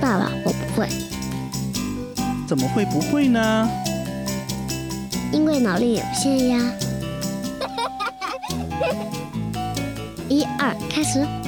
[0.00, 0.88] 爸爸，我不会，
[2.48, 3.68] 怎么会不会呢？
[5.30, 6.72] 因为脑力有限呀。
[10.28, 11.39] 一二，开始。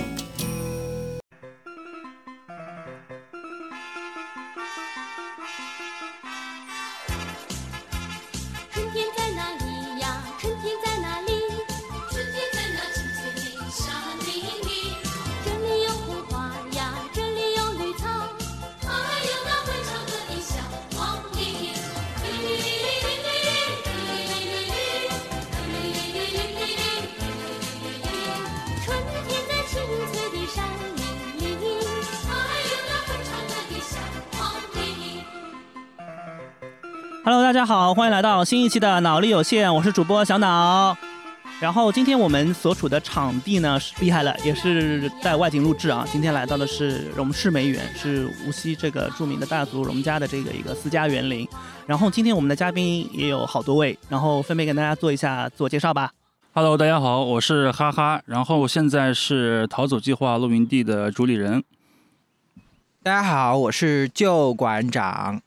[37.92, 40.96] 好，欢迎来到新一期的脑力有限，我是主播小脑。
[41.60, 46.02] 然后今天我们所处的场地呢是厉害了，也是在外景录制啊。
[46.10, 51.46] 今天来到的是荣氏梅园，是无锡这个著名的大族荣家的这个一个私家园林。
[51.86, 56.12] 然后今天我们的嘉宾也有好多位，然后分别跟大家做一下自我介绍吧。
[56.54, 61.62] Hello，大家好，我是哈哈，然后现在是逃走计划露营地的主理人。
[63.02, 65.42] 大家好，我是旧馆长。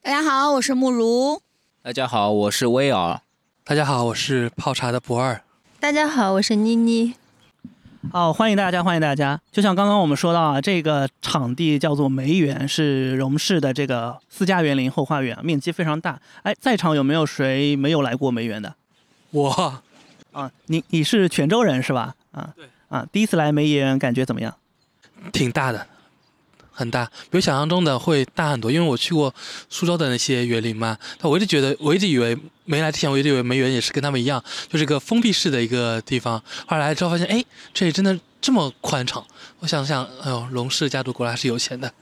[0.00, 1.42] 大家好，我是慕如。
[1.82, 3.18] 大家好，我是威尔。
[3.64, 5.42] 大家好，我是泡茶的不二。
[5.80, 7.14] 大家好，我是妮妮。
[8.12, 9.40] 哦，欢迎大家，欢迎大家。
[9.50, 16.20] 就像刚刚我们说到啊，这个场地叫做梅园，是荣氏的这个私家园林后花园，面积非常大。
[16.42, 18.74] 哎，在场有没有谁没有来过梅园的？
[19.30, 19.80] 我
[20.32, 22.14] 啊，你你是泉州人是吧？
[22.32, 22.66] 啊，对。
[22.90, 24.54] 啊，第一次来梅园感觉怎么样？
[25.32, 25.86] 挺大的，
[26.72, 28.70] 很大，比我想象中的会大很多。
[28.70, 29.34] 因为我去过
[29.68, 36.42] 苏州的那些园林嘛，但我一直觉得，我一直以为没来之前，我一直以为梅园也是跟他们一样，就是个封闭式的一个地方。
[36.66, 39.24] 后来来之后发现，哎，这里真的这么宽敞。
[39.58, 41.92] 我想想，哎呦，龙氏家族果然还是有钱的。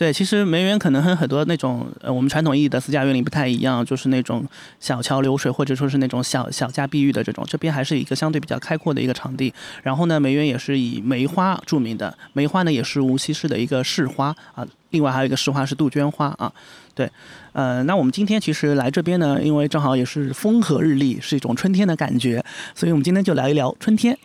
[0.00, 4.42] 对，其实梅园可能和很多那种呃我们传统意义的私家园林不太一样，就是那种
[4.80, 9.52] 小桥流水或者说是那种小小家碧玉的这种，这边还是一个相对比较开阔的一个场地。
[9.82, 14.66] 然后呢，梅园也是以梅花著名的，梅花呢也是无锡市的一个市花啊。
[14.88, 16.50] 另外还有一个市花是杜鹃花啊。
[16.94, 17.10] 对，
[17.52, 22.42] 呃，那我们今天其实来这边呢，因为正好也是风和日丽，是一种春天的感觉，
[22.74, 24.16] 所以我们今天就聊一聊春天。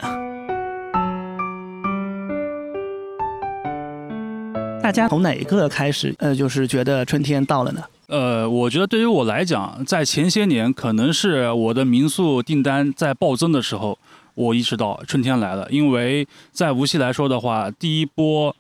[4.85, 7.81] 大家从哪一个开始，呃，就是觉得春天到了呢？
[8.06, 13.97] 呃，我觉得对于我来讲，在前些年，可能是我的民宿订单在暴增的时候，
[14.35, 15.68] 我意识到春天来了。
[15.72, 18.56] 因为在无锡来说的话，第一波，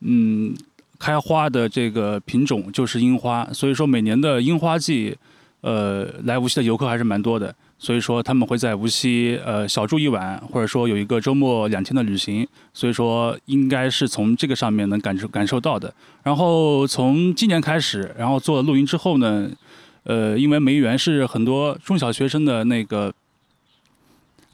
[0.00, 0.56] 嗯，
[0.98, 5.14] 开花的这个品种就是樱花，所以说每年的樱花季，
[5.60, 7.54] 呃，来无锡的游客还是蛮多的。
[7.78, 15.92] 所以说他们会在无锡呃小住一晚，或者说有一个周末两天的旅行，所以说应该是从这个上面能感受感受到的。
[16.22, 19.50] 然后从今年开始，然后做了露营之后呢，
[20.04, 23.12] 呃，因为梅园是很多中小学生的那个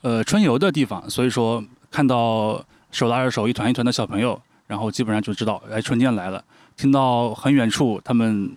[0.00, 6.44] 呃春游的地方，所以说看到手拉着手一团一团的小朋友，然后基本上就知道哎春天来了。
[6.77, 8.50] 听到很远处他们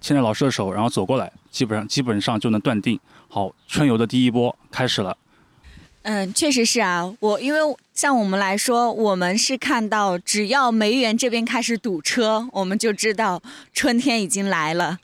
[0.00, 2.98] 牵着老师的手，然后走过来，基本上基本上就能断定。
[3.28, 5.16] 好，春游的第一波开始了。
[6.02, 7.14] 嗯，确实是啊。
[7.20, 7.60] 我因为
[7.94, 13.40] 像我们来说，我们是看到只要梅园这边开始堵车，我们就知道
[13.72, 14.98] 春天已经来了。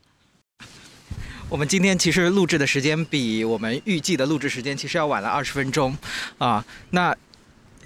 [1.48, 5.97] 我们今天其实录制的时间比我们预计的录制时间其实要晚了二十分钟，
[6.36, 7.16] 啊，那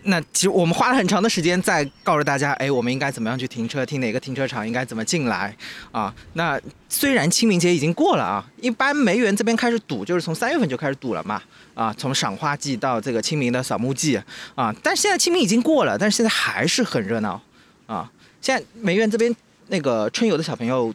[0.05, 5.57] 那其实我们花了很长的时间在告诉大家，哎，我们应该怎么样去停车，停哪个停车场，应该怎么进来，
[5.93, 11.41] 啊，那虽然清明节已经过了啊，一般梅园这边开始堵，就是从三月份就开始堵了嘛，
[11.75, 14.21] 啊，从赏花季到这个清明的扫墓季，
[14.55, 17.41] 啊，但现在清明已经过了，但是现在还是很热闹，
[17.87, 18.11] 啊，
[18.41, 19.35] 现在梅园这边
[19.69, 20.93] 那个春游的小朋友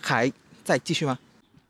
[0.00, 0.32] 还
[0.64, 1.18] 在继续吗？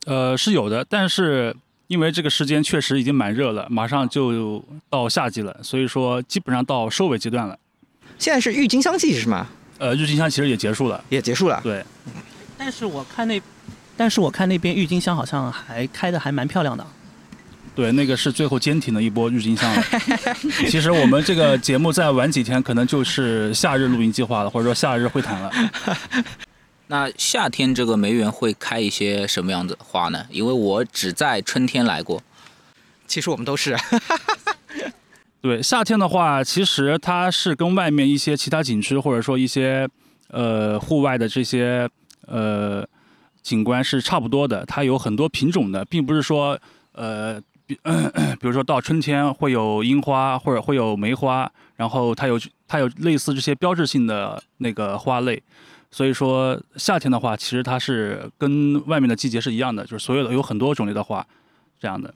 [0.06, 1.54] 呃，是有的，但是
[1.91, 7.59] 因为这个时间确实已经蛮热了，马上就到夏季了，所以说基本上到收尾阶段了。
[8.17, 9.49] 现在是郁金香季是吗？
[9.78, 11.60] 呃，郁金香其实也结束了，也结束了。
[11.65, 11.84] 对，
[12.57, 13.42] 但是我看那，
[13.97, 16.87] 但是我看那边郁金香好像还开的还蛮漂亮的。
[17.75, 19.83] 对，那个是最后坚挺的一波郁金香了。
[20.71, 25.51] 其实我们这个节目再晚几天，可能就是夏日露营计划了，或者说夏日会谈了。
[26.91, 30.27] 那夏天这个梅园会开一些什么样子的花呢？
[30.28, 32.21] 因为我只在春天来过。
[33.07, 33.77] 其实我们都是。
[35.41, 39.89] 对，夏天的话，其实它是跟外面一些其他景区或者说一些
[40.31, 41.89] 呃户外的这些
[42.27, 42.84] 呃
[43.41, 44.66] 景观是差不多的。
[44.66, 46.59] 它有很多品种的，并不是说
[46.91, 47.78] 呃比
[48.41, 52.36] 比如说到春天会有樱花或者会有梅花，然后它有
[52.66, 55.41] 它有类似这些标志性的那个花类。
[55.91, 61.27] 所以说夏天的话，其实它是跟外面的季节是一样的，就是所有的有很多种类的花，
[61.81, 62.15] 这样的。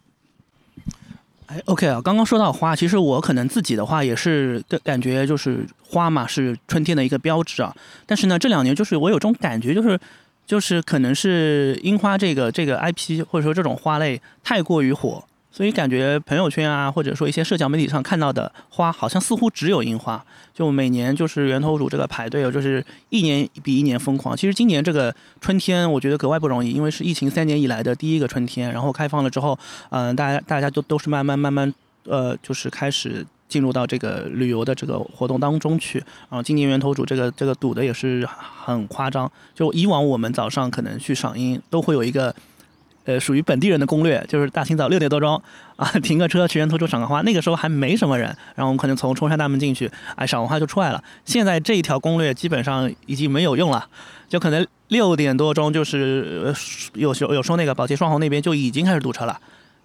[1.46, 7.74] 哎，OK 啊，刚刚说到花，其实我可能自己的话也是感感觉就是花嘛是春天的一个标志啊。
[8.06, 10.00] 但是呢，这两年就是我有种感觉，就是
[10.46, 15.22] 就是可能是樱花这个这个 IP 或者说这种花类太过于火，
[15.54, 20.20] 所以感觉朋友圈啊或者说一些社交媒体上看到的花，好像似乎只有樱花。
[20.52, 24.36] 就每年就是源头主这个排队，就是一年比一年疯狂。
[24.36, 28.72] 其实今年这个春天，我觉得格外不容易，因为是疫情三年以来的第一个春天。
[28.72, 29.56] 然后开放了之后，
[29.90, 31.72] 嗯、大家大家都都是慢慢慢慢，
[32.02, 35.98] 呃，就是开始进入到这个旅游的这个活动当中去。
[36.28, 38.28] 然后今年源头主这个这个堵的也是
[38.64, 39.30] 很夸张。
[39.54, 42.34] 就以往我们早上可能去赏樱都会有一个。
[43.04, 45.40] 呃，属于本地人的攻略，就是大清早六点多钟
[45.76, 47.20] 啊， 停个车去源头处赏个花。
[47.22, 51.02] 那个时候还没什么人，然后我们可能从冲山大门进去，哎，赏完花就出来了。
[51.24, 53.86] 现在这一条攻略基本上已经没有用了，
[54.28, 56.54] 就可能六点多钟就是呃
[56.94, 59.38] 有时候有说那个宝鸡双红那边就已经开始堵车了。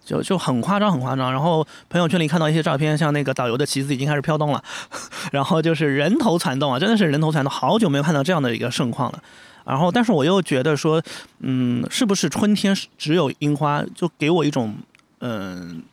[0.05, 1.31] 就就很夸张，很夸张。
[1.31, 4.63] 然后朋友圈里看到一些照片，像那个导游的旗子已经开始飘动了，
[5.31, 9.21] 然后就是人头攒动啊，真的是人头攒动，好久没有看到这样的一个盛况了。
[9.69, 10.99] 然后，但是我又觉得说，
[11.41, 14.75] 嗯，是不是春天只有樱花，就给我一种，
[15.19, 15.83] 嗯，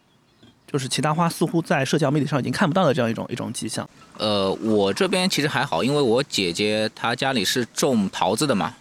[0.66, 3.86] 就是其他花似乎在社交媒体上已经看不到的这样一种一种迹象。
[4.16, 8.74] 呃，我这边其实还好，因为我姐姐她家里是种桃子的嘛，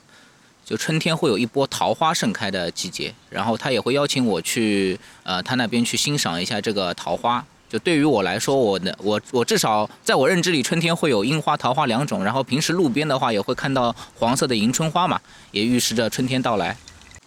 [0.64, 7.46] 就春天会有一波桃花盛开的季节，然后她也会邀请我去呃她那边去欣赏一下这个桃花。
[7.68, 15.20] 就对于我来说，我的我我至少在我认知里，春天会有樱花、桃花两种，然后平时路边的话也会看到黄色的迎春花嘛，
[15.52, 16.78] 也预示着春天到来。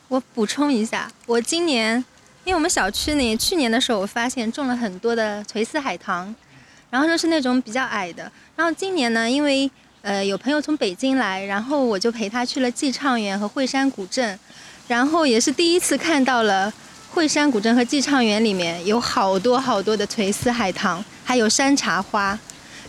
[0.07, 2.03] 我补充一下，我今年
[2.45, 6.35] 因为我们小区里去年的时候，我发现种了很多的垂丝海棠，
[6.89, 8.31] 然后就是那种比较矮的。
[8.57, 9.71] 然后今年呢，因为
[10.01, 14.39] 呃有朋友从北京来，然后我就陪他去了寄畅园和惠山古镇，
[14.87, 16.73] 然后也是第一次看到了
[17.19, 22.39] 惠山古镇和寄畅园里面有好多好多的垂丝海棠，还有山茶花。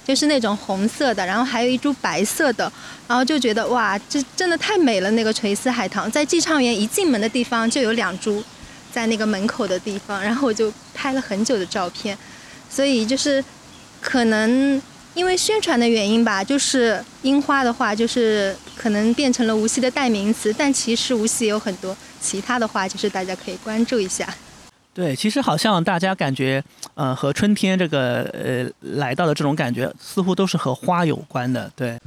[0.06, 2.72] 就是那种红色的，然后还有一株白色的，
[3.08, 5.10] 然后就觉得哇，这真的太美了。
[5.12, 8.44] 那个垂丝海棠在寄畅园一进门的地方就有两株，
[8.92, 12.16] 在那个门口的地方，然后我就拍了很久的照片。
[12.70, 13.44] 所以就是
[14.00, 14.80] 可能
[15.20, 24.34] 因为宣传的原因吧，就是樱花的话，就是可能变成了无锡的代名词，但其实无锡也有很多其他的花，就是大家可以关注一下。
[24.94, 26.64] 对，其实好像大家感觉，
[26.94, 28.66] 呃，和春天这个呃
[28.98, 31.70] 来到的这种感觉，似乎都是和花有关的。
[31.76, 32.00] 对，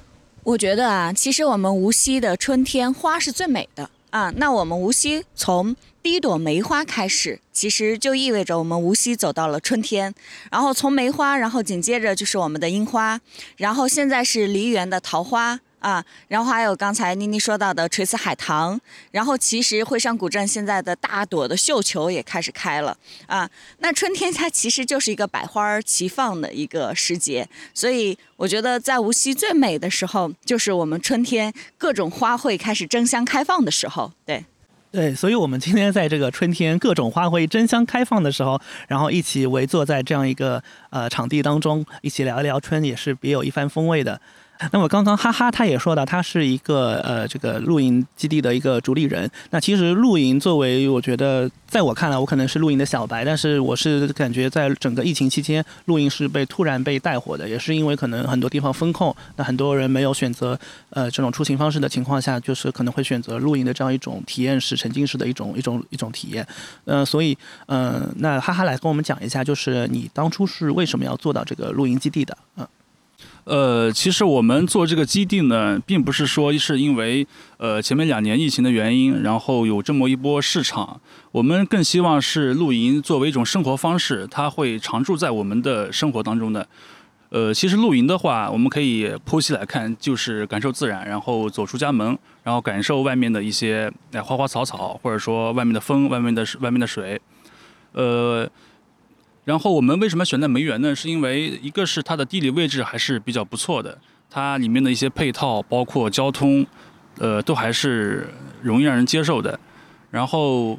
[0.43, 4.33] 我觉得啊，其实我们无锡的春天花是最美的啊。
[4.37, 10.15] 那我们无锡从第一朵梅花开始，其实就意味着我们无锡走到了春天。
[10.51, 13.21] 然后从梅花，然后紧接着就是我们的樱花，
[13.57, 15.61] 然后现在是梨园的桃花。
[15.83, 18.81] 啊，然后还有刚才妮妮说到的垂丝海棠，
[19.11, 22.97] 然后其实惠山古镇现在的大朵的绣球也开始开了
[23.27, 23.51] 啊。
[23.81, 34.13] 那春天它其实就是一个百花齐放的一个时节，所以我觉得在无锡最美的时候，就是我们春天各种花卉开始争相开放的时候。
[34.25, 34.45] 对，
[34.93, 44.21] 对，所以我们今天在这个春天各种花卉争相开放的时候，然后一起围坐在这样一个呃场地当中，一起聊一聊春，也是别有一番风味的。
[44.71, 49.29] 那么刚刚哈哈他也说到，他是一个呃这个露营基地的一个主理人。
[49.51, 60.59] 那其实露营作为我觉得，在我看来，我可能是露营的小白，但是我是感觉在整个疫情期间，露营是被突然被带火的，也是因为可能很多地方封控，那很多人没有选择
[60.91, 66.47] 呃这种出行方式的情况下，就是可能会选择露营的这样一种体验式、沉浸式的一种一种一种体验。
[66.85, 72.37] 呃，所以嗯、那哈哈来跟我们讲一下，就是你当初是为什么要做到这个露营基地的？
[72.57, 72.67] 嗯。
[73.45, 81.01] 呃，其实我们做这个基地呢，并不是说是因为呃前面两年疫情的原因，然后有这么一波市场。
[81.33, 86.69] 我们更希望是露营作为一种生活方式，它会常驻在我们的生活当中的。
[87.31, 97.21] 呃，其实露营的话，我们可以剖析来看，就是感受自然，然后走出家门，然后感受外面的一些哎花花草草，或者说外面的风、外面的外面的水，
[97.93, 98.49] 呃。
[99.45, 100.95] 然后我们为什么选在梅园呢？
[100.95, 103.99] 是因为一个是它的地理位置还是比较不错的，
[104.31, 106.65] 它里面的一些配套，包括交通，
[107.19, 108.29] 呃，都还是
[108.63, 109.59] 容易让人接受的。
[110.11, 110.79] 然后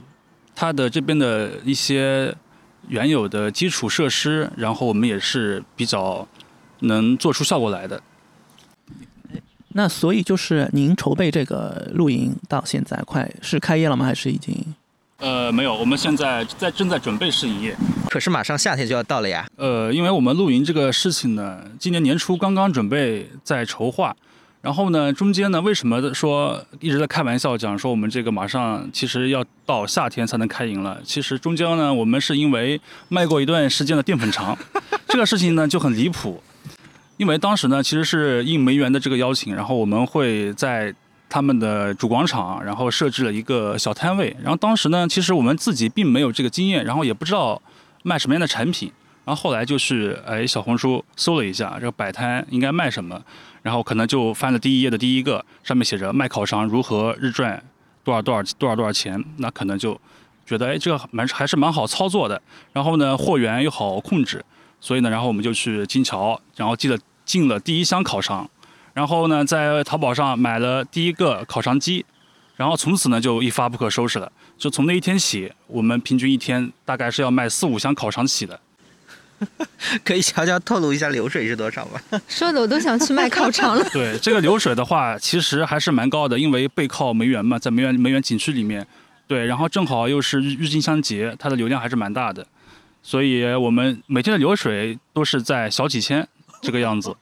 [0.55, 2.33] 它的这边的一些
[2.87, 6.25] 原有的基础设施，然后我们也是比较
[6.79, 8.01] 能做出效果来的。
[9.75, 14.05] 那所以就是您筹备这个露营到现在快是开业了吗？
[14.05, 14.55] 还是已经？
[15.17, 17.75] 呃，没有，我们现在在正在准备试营业。
[18.09, 19.45] 可是马上夏天就要到了呀。
[19.57, 24.15] 呃，因为我们露营这个事情呢，今年年初刚刚准备在筹划，
[24.61, 30.99] 然后呢，中间呢，为什么说一直在开玩笑讲说我们这个马上其实要到夏天才能开营了？
[31.03, 32.79] 其实中间呢，我们是因为
[33.09, 34.57] 卖过一段时间的淀粉肠，
[35.07, 36.41] 这个事情呢就很离谱。
[37.17, 40.93] 因为当时呢，其实是应梅园的这个邀请，然后我们会在
[41.29, 44.35] 他们的主广场，然后设置了一个小摊位。
[44.41, 47.61] 然后当时呢，其实我们自己并没有这个经验，然后也不知道
[48.03, 48.91] 卖什么样的产品。
[49.25, 53.19] 然后后来就是哎，小红书搜了一下这个摆摊应该卖什么，
[53.61, 57.63] 然后可能就翻了第一页的第一个，上面写着卖烤肠如何日赚
[58.03, 59.99] 多少多少多少多少钱，那可能就
[60.45, 62.41] 觉得哎，这个蛮还是蛮好操作的。
[62.73, 64.43] 然后呢，货源又好控制。
[64.81, 68.49] 所以呢，然后我们就去金桥，然后记得进了第一箱烤肠，
[68.93, 72.05] 然后呢，在淘宝上买了第一个烤肠机，
[72.57, 74.29] 然后从此呢就一发不可收拾了。
[74.63, 78.57] 就从那一天起，我们平均一天大概是要卖四五箱烤肠起的。
[80.05, 81.99] 可以悄悄透露一下流水是多少吗？
[82.29, 83.83] 说的我都想去卖烤肠了。
[83.91, 88.87] 对这个流水的话，其实还是蛮高的，因为背靠梅园嘛，在梅园梅园景区里面，
[89.27, 92.47] 对，然后正好又是郁郁金香节，它的流量还是蛮大的。
[93.01, 96.25] 所以我们每天的流水都是在小几千
[96.61, 97.13] 这个样子，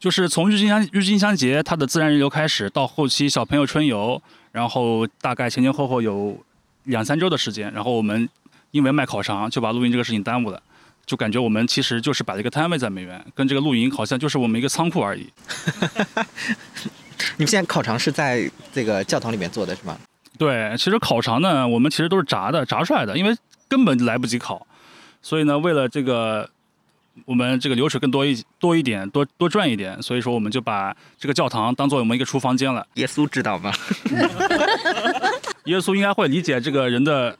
[0.00, 4.20] 就是从郁金香郁金香节它的自然人流开始，到后期小朋友春游，
[4.58, 6.36] 然后大概前前后后有
[6.84, 8.28] 两三周的时间，然后我们
[8.72, 10.60] 因为卖烤肠就把露营这个事情耽误了，
[11.06, 15.26] 就感觉我们其实就是摆了一个摊位在美园，跟这个露营好像就是我们一个仓库而已。
[17.38, 19.96] 你们现在烤肠是在这个教堂里面做的是吗？
[20.36, 23.36] 对，其实烤肠呢，我们其实都是炸的，炸出来的，因为。
[23.70, 24.66] 根本来不及烤，
[25.20, 26.48] 所以呢，为了这个
[27.24, 32.86] 我们这个流水更多一多一点，多多赚一点，所以说我们就把这个教堂当做我们一个厨房间了。
[32.94, 33.72] 耶稣知道吗？
[35.64, 37.36] 耶稣应该会理解这个人的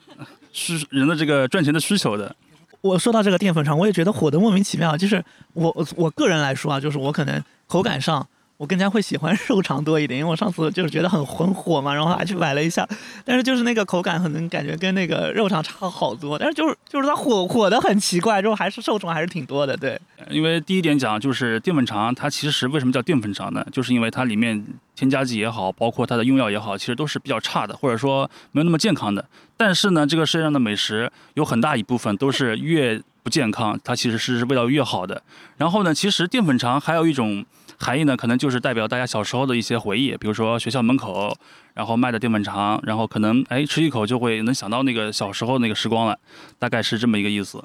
[0.53, 2.35] 需人的这个赚钱的需求的。
[2.81, 4.97] 我说到这个淀粉肠，我也觉得火的莫名其妙。
[4.97, 8.27] 就是我我个人来说啊，就是我可能口感上。
[8.59, 12.87] 我更加会喜欢 肉肠多一点，因为我上次就是觉得很很火嘛，然后还去买了一下，
[13.25, 19.99] 但是就是那个口感可能感觉跟那个肉肠差好多，但是就是就是它火火的很奇怪，之后还是受众还是挺多的，对。
[20.29, 23.65] 因为第一点讲就是淀粉肠，它其实为什么叫淀粉肠呢？
[23.73, 24.63] 就是因为它里面
[24.97, 29.25] 添加剂也好，包括它的用药也好，其实都是比较差的，或者说没有那么健康的。
[29.57, 35.23] 但是呢，这个世界上的美食有很大一部分都是越不健康，它其实是味道越好的。
[35.57, 37.47] 然后呢，其实淀粉肠还有一种。
[37.79, 41.37] 含义呢，可能就是代表大家小时候的一些回忆，比如说学校门口，
[41.75, 46.19] 然后卖的淀粉肠，然后可能哎吃一口就会能想到那个小时候那个时光了，
[46.59, 47.63] 大概是这么一个意思。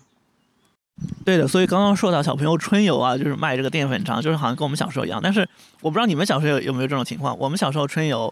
[1.25, 5.20] 对的，所以刚刚说到小朋友春游啊，就是卖这个淀粉肠，就是好像跟我们小时候一样。
[5.22, 5.41] 但是
[5.82, 7.36] 我不知道你们小时候有有没有这种情况。
[7.39, 8.32] 我们小时候春游，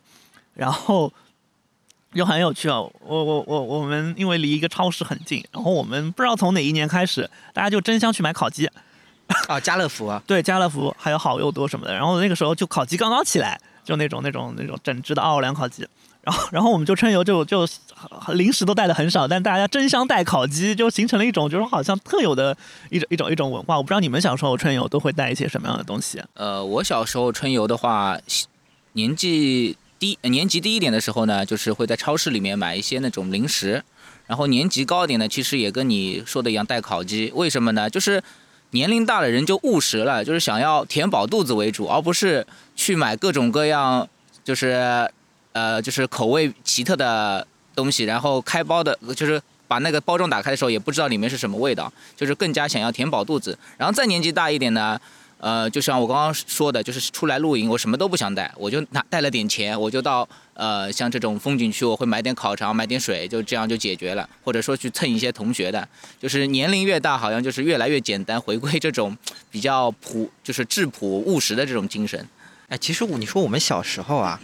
[0.53, 1.11] 然后
[2.13, 2.91] 就很有趣哦。
[2.99, 8.69] 我我我我们因为离一个超市很近，然后我们不知道从哪一年开始，大家就争相去买烤鸡。
[9.47, 11.93] 啊，家乐福啊，对，家乐福还有好又多什么的。
[11.93, 15.87] 然后那个时候就烤鸡刚刚起来，就那种那种那种整只的奥尔良烤鸡。
[16.23, 17.67] 然后然后我们就春游就就
[18.33, 22.55] 零食都带的很少，但大家争相带烤鸡，就形成了一种就是好像特有的
[22.91, 23.75] 一种一种一种文化。
[23.75, 26.21] 我不知道你们小时候春游都会带一些什么样的东西？
[26.35, 28.15] 呃，我小时候春游的话，
[28.93, 33.83] 年纪低年级低一点的时候呢，就是会在超市里面买一些那种零食。
[34.27, 37.31] 然后年级高一点呢，其实也跟你说的一样带烤鸡。
[37.33, 37.89] 为什么呢？
[37.89, 38.21] 就是
[38.71, 44.07] 年龄大的人就务实了，就是想要填饱肚子为主，而不是去买各种各样，
[44.43, 45.09] 就是，
[45.53, 53.57] 呃，就是口味奇特的东西，然后开包的，就是把那个包装打开的时候也不知道里面是什么味道，就是更加想要填饱肚子。
[53.77, 54.99] 然后再年纪大一点呢。
[55.41, 64.29] 呃，就像我刚刚说的，就是出来露营，我什么都不想带，我就拿带了点钱，我就到呃像这种风景区，我会买点烤肠，买点水，就这样就解决了。
[64.43, 69.17] 或者说去蹭一些同学的，就是年龄越大，好像就是越来越简单，回归这种
[69.49, 72.23] 比较朴，就是质朴务实的这种精神。
[72.67, 74.39] 哎，其实我你说我们小时候啊，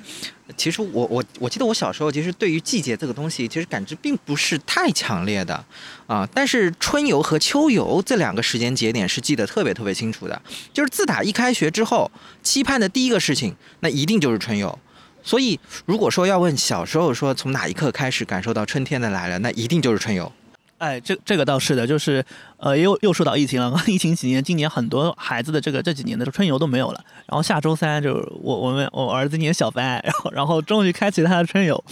[0.56, 5.66] 其实我我我记得我小时候其实对于季节这个东西，其实感知并不是太强烈的
[6.08, 6.28] 啊。
[6.34, 10.42] 但是春游和秋游这两个时间节点是记得特别特别清楚的。
[10.74, 12.10] 就是自打一开学之后，
[12.42, 14.80] 期盼的第一个事情，那一定就是春游。
[15.22, 20.32] 所以如果说要问小时候说从哪一刻开始感受到春天的来了，那一定就是春游。
[20.78, 22.24] 哎，这这个倒是的，就是，
[22.58, 23.76] 呃，又又说到疫情了。
[23.88, 27.04] 疫情几年，今年很多孩子的这个这几年的春游都没有了。
[27.26, 31.84] 然后下周三就是我我们我儿子今年小班，然后然后终于开启他的春游。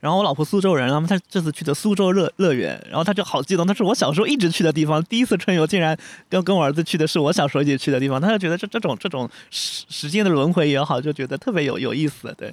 [0.00, 5.96] 然后我老婆苏州人，然后他这次去的苏州乐乐园，然后他就好激动，那是我小时候一直去的地方，第一次春游竟然
[6.28, 12.52] 跟跟我儿子去的是我小时候一起去的地方，他就觉得这这种这种时时间的轮回也好，就觉得特别有有意思，对。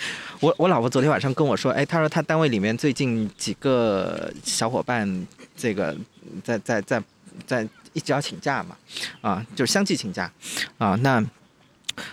[0.40, 5.26] 我我老婆昨天晚上跟我说，哎，她说她单位里面最近几个小伙伴，
[5.56, 5.96] 这个
[6.44, 7.02] 在在在
[7.46, 8.76] 在一直要请假嘛，
[9.20, 10.30] 啊，就是相继请假，
[10.78, 11.24] 啊，那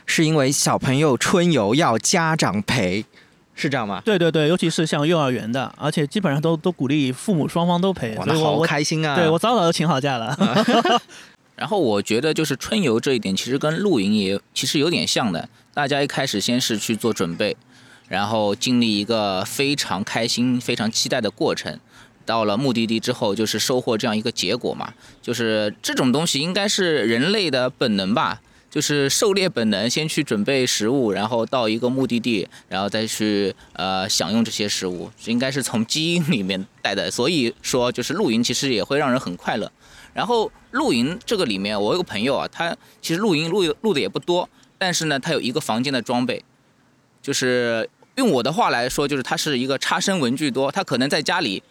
[0.05, 3.05] 是因为小朋友春游要家长陪，
[3.53, 4.01] 是这样吗？
[4.03, 9.15] 对对对，尤其是像幼儿园的，而且基本上都都鼓励父母双方都陪，哇，那好所以我我开心啊！
[9.15, 10.35] 对我早早就请好假了。
[11.55, 15.47] 然后我觉得就是春游这一点，其实跟露营也其实有点像的。
[15.73, 17.55] 大家一开始先是去做准备，
[18.07, 21.79] 然后经历一个非常开心、非常期待的过程。
[22.25, 24.93] 到了目的地之后，就是收获这样一个结果嘛。
[25.21, 37.11] 就是这种东西应该是人类的本能吧，就是狩猎本能，先去准备食物，然后到一个目的地，然后再去呃享用这些食物，应该是从基因里面带的。
[37.11, 39.71] 所以说，就是露营其实也会让人很快乐。
[40.15, 46.43] 然后露营这个里面，我有个朋友啊，他其实露营露露的也不多，但是呢，他有一个房间的装备，
[47.21, 51.61] 就是用我的话来说，就是他是一个差生文具多，他可能在家里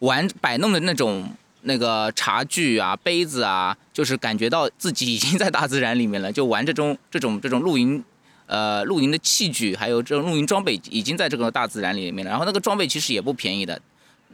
[0.00, 1.28] 玩摆弄的那种
[1.62, 8.02] 那个茶具啊、杯子啊，就是感觉到自己已经在大自然里面了，就玩这种 这种这种露营。
[8.46, 13.80] 呃，露营的器具还有这种露营装备已经在这个大自然里面了，然后那个装备其实也不便宜的，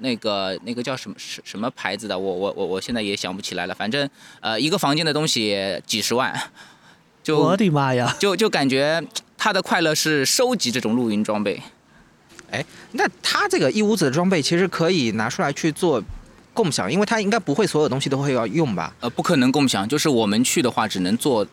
[0.01, 3.75] 那个那个叫什么什什么牌子的，我我我我现在也想不起来了。
[3.75, 6.37] 反正呃，一个房间的东西几十万，
[7.23, 8.13] 就我的妈呀！
[8.19, 9.01] 就就感觉
[9.43, 11.61] 他的快乐是收集这种露营装备。
[12.51, 16.03] 哎，那他这个一屋子的装备其实可以拿出来去做
[16.53, 18.95] 共享，因为他应该不会所有东西都会要用吧？
[19.01, 21.47] 呃，不可能共享，就是我们去的话，只能坐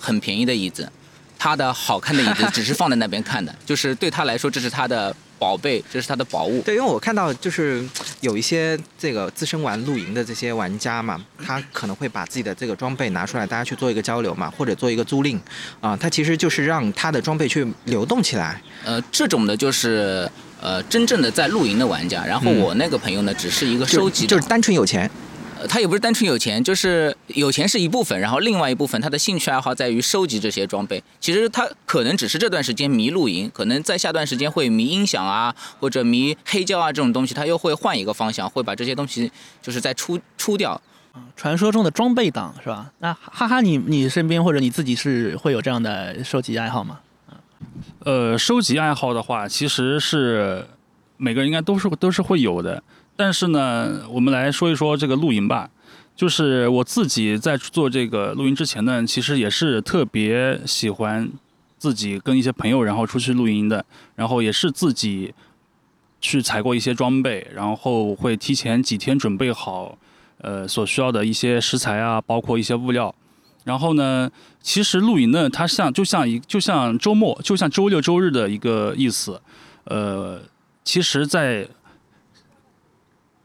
[0.00, 0.90] 很便宜的椅子，
[1.38, 6.60] 他的好看的椅子只是放在那边看的， 就是对他来说，这是他的宝贝，这是他的宝物。
[6.62, 7.86] 对，因为我看到就是
[8.20, 15.38] 有一些这个资深玩露营的这些玩家嘛，他可能会把自己的这个装备拿出来，大家去做一个交流嘛，或者做一个租赁
[15.80, 18.60] 啊，他其实就是让他的装备去流动起来。
[18.84, 20.28] 呃，这种的就是
[20.60, 25.10] 呃真正的在露营的玩家，然后嗯我那个朋友呢，只是一个收集的，就是单纯有钱。
[25.58, 31.02] 呃他也不是单纯有钱，就是有钱是一部分，然后另外一部分他的兴趣爱好在于收集这些装备。
[31.18, 40.80] 其实他可能只是这段时间迷露营，可能在下段时间会迷音响啊，或者迷黑胶啊这种东西，他又会换一个方向，会把这些东西就是再出出掉。
[41.34, 42.92] 传说中的装备党是吧？
[43.00, 47.00] 那哈哈你，你身边或者你自己是会有这样的收集爱好吗？
[48.04, 50.64] 呃，收集爱好的话，其实是
[51.16, 52.80] 每个人应该都是都是会有的。
[53.18, 55.68] 但是呢，我们来说一说这个露营吧。
[56.14, 61.28] 就是我自己在做这个露营之前呢，其实也是特别喜欢
[61.78, 65.34] 自己跟一些朋友然后出去露营的，然后也是自己
[66.20, 69.98] 去采购一些装备，然后会提前几天准备好
[70.40, 73.12] 呃所需要的一些食材啊，包括一些物料。
[73.64, 79.40] 然后呢，其实露营呢，它像就像一就像周末，就像周六周日的一个意思。
[79.84, 80.40] 呃，
[80.84, 81.68] 其实，在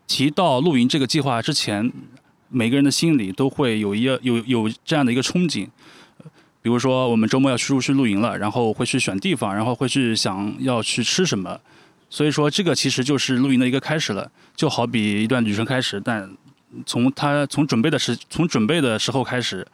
[0.07, 1.91] 提到露营这个计划之前，
[2.49, 5.67] 每个人的心里都会有一有有这样的一个憧憬。
[6.61, 11.59] 比如说，我们周末要出去露营了，然后会去选地方，然后会去想要去吃什么。
[12.09, 16.29] 所以说，这个其实就是露营的一个开始了，就好比一段旅程开始，但
[16.85, 19.67] 从他从准备的时从准备的时候开始，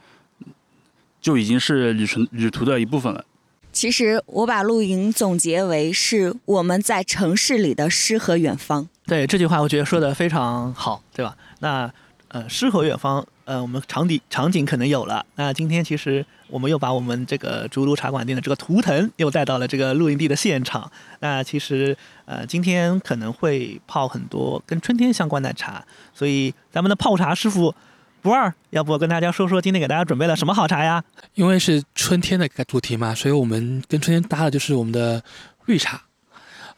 [1.21, 3.23] 就已经是旅程旅途的一部分了。
[3.71, 8.87] 其实我把露营总结为是我们在城市里的诗和远方。
[9.09, 11.35] 对这句话，我觉得说的非常好，对吧？
[11.59, 11.91] 那
[12.27, 15.25] 呃，诗和远方，呃，我们场地场景可能有了。
[15.35, 20.91] 那今天其实我们又把我们这个竹炉茶馆店的这个图腾又带到了这个露营地的现场。
[21.21, 27.73] 那其实呃，今天可能会泡很多跟春天相关的茶，所以咱们的泡茶师傅
[28.21, 31.03] 不二，要不跟大家说说今天给大家准备了什么好茶呀？
[31.33, 35.23] 因为是春天的主题嘛，所以我们跟春天搭的就是我们的
[35.65, 35.99] 绿茶。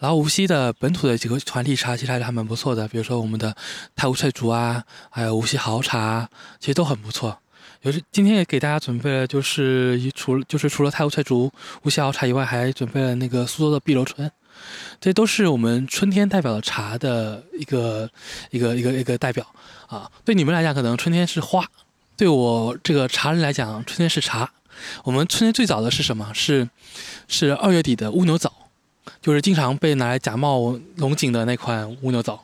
[0.02, 3.56] 然后无锡的本土的几个团体茶其实还是还蛮不错的，比如说我们的
[3.96, 6.28] 太湖翠竹啊，还有无锡豪茶，
[6.60, 7.38] 其实都很不错。
[7.84, 11.52] 有时今天也给大家准备了，就是一除了就是除了太湖翠竹、
[11.84, 14.32] 无锡豪茶以外，还准备了那个苏州的碧螺春，
[15.00, 18.10] 这都是我们春天代表的茶的一个
[18.50, 19.46] 一个一个一个代表
[19.86, 20.10] 啊。
[20.26, 21.64] 对你们来讲，可能春天是花，
[22.18, 24.52] 对我这个茶人来讲，春天是茶。
[25.04, 26.32] 我们春天最早的是什么？
[26.34, 26.68] 是
[27.28, 28.52] 是二月底的乌牛早。
[29.22, 32.44] 就是经常被拿来假冒龙井的那款乌牛枣，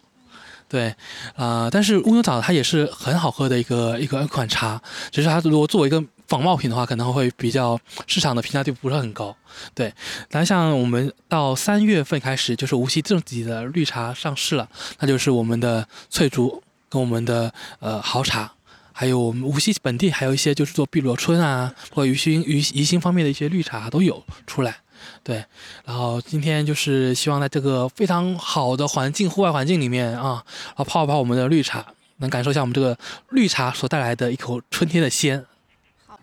[0.67, 0.95] 对，
[1.35, 9.35] 啊、但是乌牛枣它也是很好喝的一个一个一款茶，只是它如果作为一个仿冒品的话，可能会比较市场的评价度不是很高，
[9.73, 9.93] 对。
[10.29, 14.67] 但像我们到三月份开始，就是无锡正级的绿茶上市了，
[14.99, 18.51] 那就是我们的翠竹跟我们的呃豪茶。
[18.91, 24.77] 还有我们无锡本地还有一些就是做碧螺春啊，或者宜兴宜宜兴方面的一些绿茶都有出来。
[25.23, 25.43] 对，
[25.85, 31.85] 然后今天就是希望在这个非常好的环境、户外环境里面啊，然后泡一泡我们的绿茶，
[32.17, 32.97] 能感受一下我们这个
[33.29, 35.45] 绿茶所带来的一口春天的鲜。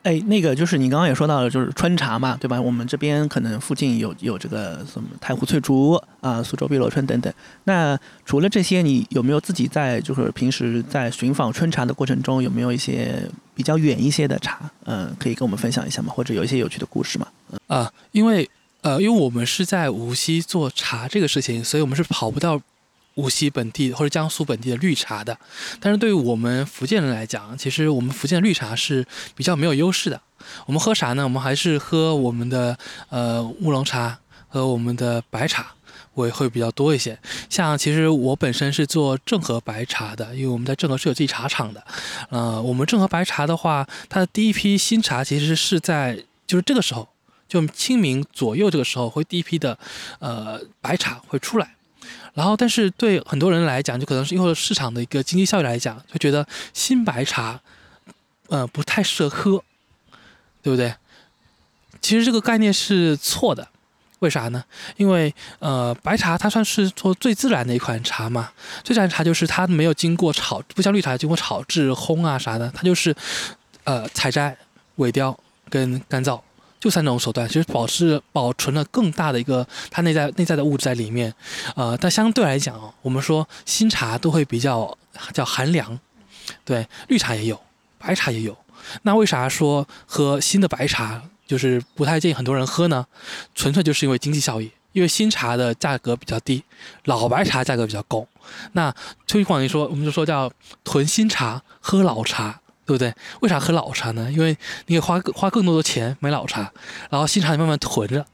[0.03, 2.61] 哎，那个就是你刚刚也说到了，就是春茶嘛，对吧？
[2.61, 7.33] 我们这边可能附近有有这个什么太湖翠竹啊、苏州碧螺春等等。
[7.65, 14.71] 那除了这些，你有没有自己在就是平时在寻访春茶的过程中，有没有一些比较远一些的茶？
[14.85, 16.13] 嗯、可以跟我们分享一下吗？
[16.15, 17.27] 或者有一些有趣的故事吗？
[17.69, 18.47] 啊、因为
[18.85, 22.61] 呃，因为我们是在无锡做茶这个事情，所以我们是跑不到
[23.15, 25.37] 无锡本地或者江苏本地的绿茶的。
[25.81, 30.21] 但是对于我们福建人来讲，其实我们福建绿茶是比较没有优势的。
[30.67, 31.25] 我们喝啥呢？
[31.25, 34.19] 我们还是喝我们的呃乌龙茶
[34.49, 35.73] 和我们的白茶。
[36.13, 37.19] 会会比较多一些，
[37.51, 41.85] 像其实我本身是做正和白茶的，因为我们在正和是有自己茶厂的。
[42.31, 47.09] 呃，我们正和白茶的话，它的第一批新茶其实是在就是这个时候，
[47.55, 49.79] 就清明左右这个时候会第一批的
[50.19, 51.71] 呃白茶会出来。
[52.35, 57.61] 然后，但是对很多人来讲，就可能是因为市场的一个经济效益来讲，就觉得新白茶，
[58.49, 59.65] 呃，不太适合喝，
[60.61, 60.93] 对不对？
[62.03, 63.69] 其实这个概念是错的，
[64.19, 64.65] 为啥呢？
[64.97, 68.51] 因为呃，白茶它算是做最自然的一款茶嘛，
[68.83, 73.15] 最自然茶就是它没有经过炒，不像绿茶经过炒制、烘啊啥的，它就是
[73.85, 74.57] 呃采摘、
[74.97, 75.39] 萎凋
[75.71, 76.41] 跟干燥。
[76.85, 81.33] 就三种手段，其实保持保存了更大的一个它内在内在的物质在里面，
[81.77, 84.95] 呃，但相对来讲哦，我们说新茶都会比较
[85.33, 85.99] 叫寒凉，
[86.63, 87.59] 对，绿茶也有，
[87.99, 88.55] 白茶也有。
[89.01, 93.07] 那为啥说喝新的白茶就是不太建议很多人喝呢？
[93.55, 96.63] 纯粹就是因为经济效益，因为新茶的价格比较低，
[97.05, 98.27] 老白茶价格比较高。
[98.73, 98.95] 那
[99.27, 100.53] 推广一说，我们就说叫
[100.85, 102.61] 囤新茶喝老茶。
[102.87, 103.15] 对不对？
[103.41, 104.31] 为啥喝老茶呢？
[104.31, 106.71] 因为你可以花花更多的钱买老茶，
[107.11, 108.25] 然后新茶你慢慢囤着，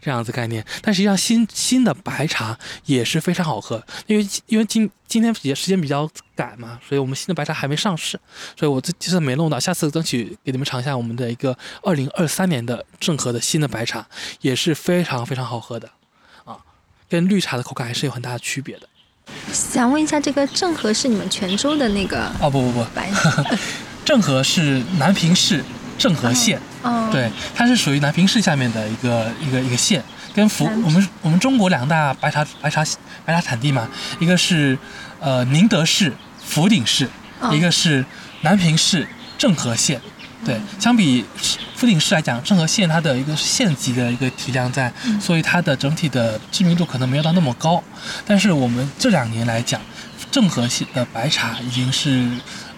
[0.00, 0.64] 这样子概念。
[0.80, 8.18] 但实际上新新的白茶也是非常好喝，因为因为今今天也时间比较赶嘛，所以我们新的白茶还没上市，
[8.58, 14.06] 所以我这这次没弄到，下次争取给你们尝一下我们的一个二零二三年的正和的新的白茶，
[14.40, 15.88] 也是非常非常好喝的，
[16.44, 16.58] 啊，
[17.08, 18.88] 跟绿茶的口感还是有很大的区别的。
[19.52, 23.08] 想问一下，这个正和是你们泉州的那个哦不不不，白？
[24.04, 25.64] 正和是南平市
[25.98, 26.60] 政和县。
[26.82, 30.02] 哦，对，它是属于南平市下面的一个一个一个县，
[30.34, 32.84] 跟福我们我们中国两大白茶白茶
[33.24, 33.88] 白茶产地嘛，
[34.18, 34.76] 一个是
[35.20, 36.12] 呃宁德市
[36.44, 37.08] 福鼎市，
[37.40, 37.54] 哦。
[37.54, 38.04] 一个是
[38.40, 39.06] 南平市
[39.38, 40.00] 政和县。
[40.44, 41.24] 对，相比
[41.76, 47.80] 福鼎市来讲，政和县它的一个县级的一个体量在，所以它的整体的知名度可能没有到那么高。
[48.26, 49.80] 但是我们这两年来讲，
[50.32, 52.28] 政和县的白茶已经是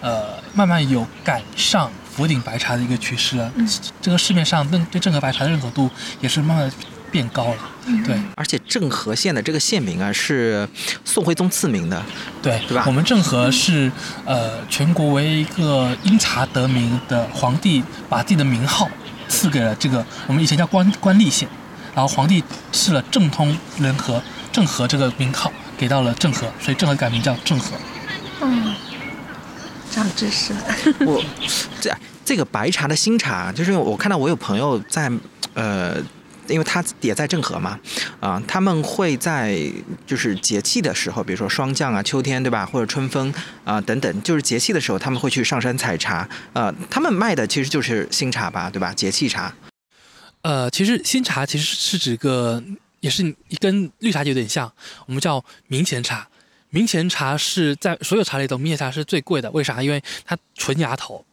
[0.05, 3.51] 呃慢慢有赶上福鼎白茶的一个趋势了。
[3.99, 5.89] 这个市面上认对正和白茶的认可度
[6.21, 6.71] 也是慢慢
[7.09, 7.57] 变高了。
[8.05, 10.67] 对而且正和县的这个县名啊是
[11.03, 12.03] 宋徽宗赐名的，
[12.41, 13.91] 对对吧我们正和是
[14.25, 18.87] 呃全国唯一一个因茶得名的皇帝，把自己的名号
[19.27, 21.49] 赐给了这个我们以前叫官官吏县，
[21.95, 27.75] 然后皇帝赐了正通人和正和这个名号给到了正和，所以正和改名叫正和。
[28.41, 28.75] 嗯，
[29.95, 30.59] 长知识了。
[31.07, 31.23] 我
[31.81, 35.11] 这这个白茶的新茶，就是我看到我有朋友在
[35.53, 35.97] 呃。
[36.47, 37.79] 因为他也在郑和嘛，
[38.19, 39.59] 啊、他们会在
[40.05, 42.63] 就是节气的时候，比如说霜降啊、秋天，对吧？
[42.63, 46.29] 或者春风啊、等等，就是节气的时候，他们会去上山采茶。
[46.53, 48.93] 呃，他们卖的其实就是新茶吧，对吧？
[48.93, 49.51] 节气茶。
[50.43, 52.63] 呃，其实新茶其实是指个，
[52.99, 54.71] 也是跟绿茶有点像，
[55.07, 56.27] 我们叫明前茶。
[56.75, 59.81] 明前茶是在所有茶类中，明前茶是最贵的，为啥？
[59.81, 61.23] 因为它纯芽头。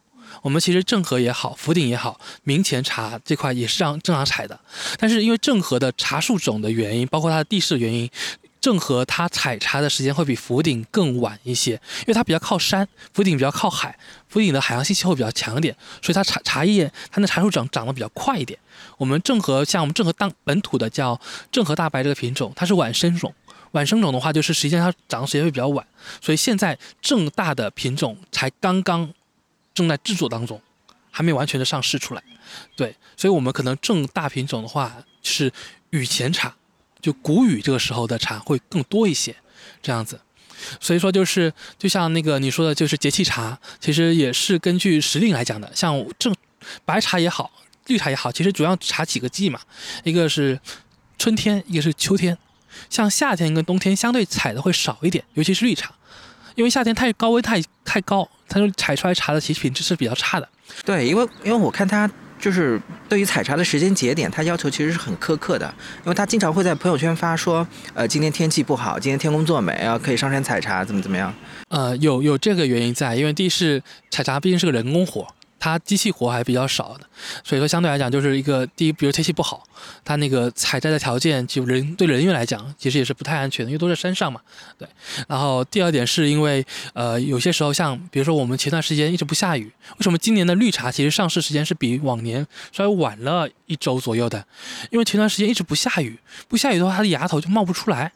[0.41, 4.57] 我们其实正和也好，福鼎也好，明前茶这块也是让正常采的，
[4.97, 8.09] 但是因为正和的茶树种的原因，包括它的地势原因，
[8.61, 18.57] 正和它采茶的时间会比福鼎更晚一些，因为它比较靠山，福鼎比较靠海，福鼎的海洋性气候比较强一点，所以它茶茶叶它那茶树长长得比较快一点。
[18.97, 21.19] 我们正和像我们正和当本土的叫
[21.51, 23.33] 正和大白这个品种，它是晚生种。
[23.73, 25.85] 晚生种的话，就是实际上它长的时间会比较晚，
[26.21, 29.13] 所以现在正大的品种才刚刚
[29.73, 30.59] 正在制作当中，
[31.11, 32.23] 还没完全的上市出来。
[32.75, 35.51] 对，所以我们可能正大品种的话是
[35.89, 36.55] 雨前茶，
[37.01, 39.35] 就谷雨这个时候的茶会更多一些，
[39.81, 40.19] 这样子。
[40.79, 45.69] 所以说就是就像那个你说的，就是节气茶，其实也是根据时令来讲的。
[45.75, 46.33] 像正
[46.85, 47.51] 白茶也好，
[47.87, 49.59] 绿茶也好，其实主要茶几个季嘛，
[50.03, 50.59] 一个是
[51.17, 52.37] 春天，一个是秋天。
[52.89, 55.91] 像夏天跟冬天相对采的会少一点，尤其是绿茶，
[56.55, 60.47] 因为夏天太高温太太高，它就采出来茶的其实品质是比较差的。
[60.85, 62.09] 对，因为因为我看他
[62.39, 71.33] 就是对于采茶的时间节点，他要求其实是很苛刻的，因为他经常会在朋友圈发说，呃，今天天气不好，今天天公作美啊，可以上山采茶，怎么怎么样。
[71.69, 75.27] 呃，有有这个原因在，因为第一是采茶毕竟是个人工活，
[75.63, 77.07] 它机器活还比较少的，
[77.41, 79.63] 所以说相对来讲就是一个第一，比如天气不好，
[80.03, 84.41] 它那个采摘的条件就人对人员来讲其实也是不太安全的，因为都在山上嘛，
[84.77, 84.85] 对。
[85.25, 94.45] 然后第二点是因为呃有些时候像比如说我们前段时间一直不下雨，为什么今年的绿茶其实上市时间是比往年稍微晚了一周左右的？
[94.91, 98.11] 因为前段时间一直不下雨，不下雨的话它的芽头就冒不出来，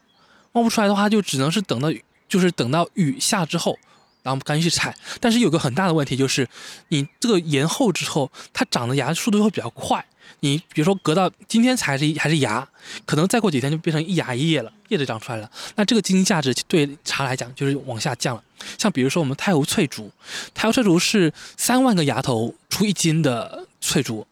[0.51, 1.89] 冒不出来的话就只能是等到
[2.27, 3.79] 就是等到雨下之后。
[4.27, 6.45] 然后我们赶紧去采，但是有个很大的问题就是，
[6.89, 10.05] 你这个延后之后，它长的芽速度会比较快。
[10.41, 12.67] 你比如说隔到今天采是还是芽，
[13.05, 15.49] 可能再过几天就变成一芽一叶了，叶子长出来了。
[15.75, 18.43] 那这个经济价值对茶来讲就是往下降了。
[18.77, 20.11] 像比如说我们太湖翠竹，
[20.53, 24.27] 太湖翠竹是三万个芽头出一斤的翠竹，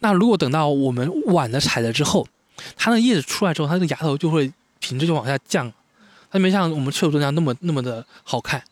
[0.00, 2.28] 那如果等到我们晚了采了之后，
[2.76, 5.72] 它的叶子出来之后，它这个芽头就会品质就往下降，
[6.30, 8.62] 它没像我们翠竹那样那么那么的好看。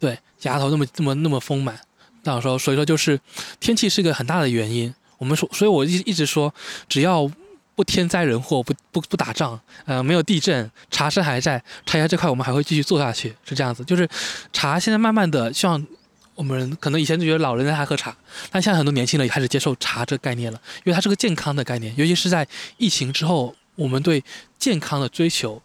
[0.00, 1.78] 对，芽头那么那么那么丰满，
[2.24, 3.20] 到时候所以说就是
[3.60, 4.92] 天气是个很大的原因。
[5.18, 6.52] 我们说，所以我一一直说，
[6.88, 7.30] 只要
[7.74, 13.84] 不天灾人祸，不不不打仗，呃，没有地震，茶山还在，茶叶这块我们还会继续做下去，是这样子。
[13.84, 14.08] 就是
[14.50, 15.86] 茶现在慢慢的，像
[16.34, 18.16] 我们可能以前就觉得老人爱喝茶，
[18.50, 24.24] 但现在很多年轻人也开始接受茶这个概念了，因为它是个健康的概念，尤其是在疫情之后，我们对
[24.58, 25.60] 健康的追求，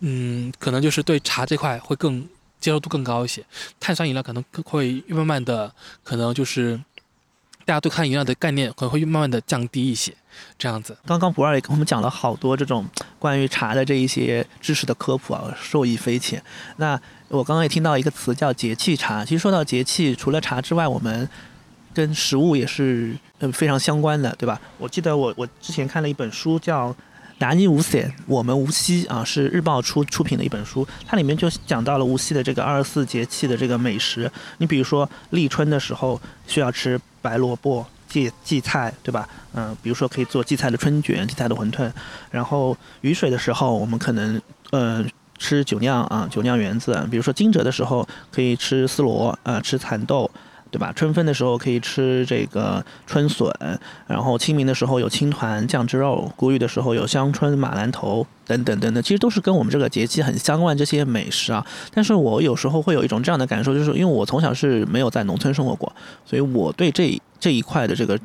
[0.00, 2.28] 嗯，可能就是对茶这块会更。
[2.60, 3.44] 接受度更高一些，
[3.80, 5.72] 碳酸饮料可能会慢慢的，
[6.04, 6.78] 可能就是
[7.64, 10.14] 大家对碳饮料的概念可能会慢慢的降低一些，
[10.58, 10.96] 这样子。
[11.06, 12.86] 刚刚不二也跟我们讲了好多这种
[13.18, 16.42] 关于茶的这一些知识的科普啊，受益匪浅。
[16.76, 21.28] 那我刚刚也听到一个词叫节气茶，其实说到节气，除了茶之外，我们
[21.94, 24.60] 跟食物也是嗯非常相关的，对吧？
[24.78, 26.94] 我记得我我之前看了一本书叫。
[27.40, 34.30] 南泥无险，我们无锡啊，是日报出出品的一本书，它里面就讲到了无锡的这个二十四节气的这个美食。
[34.58, 39.26] 你比如说立春的时候需要吃白萝卜、荠荠菜，对吧？
[39.54, 41.90] 嗯，比如说可以做荠菜的春卷、荠菜的馄饨。
[42.30, 45.02] 然后雨水的时候，我们可能呃
[45.38, 47.08] 吃酒酿啊，酒酿圆子。
[47.10, 50.30] 比如说惊蛰的时候可以吃丝螺啊，吃蚕豆。
[50.70, 50.92] 对吧？
[50.94, 53.52] 春分的时候可以吃这个春笋，
[54.06, 61.66] 然后清明的时候有青团、酱汁肉，谷雨的时候有香椿、马兰头等等等等，其实都是跟我们这个节气很相关这些美食啊。
[61.92, 65.92] 但是我有时候会有一种这样的感受，就是因为我从小是没有在农村生活过，
[66.24, 68.18] 所以我对这这一块的这个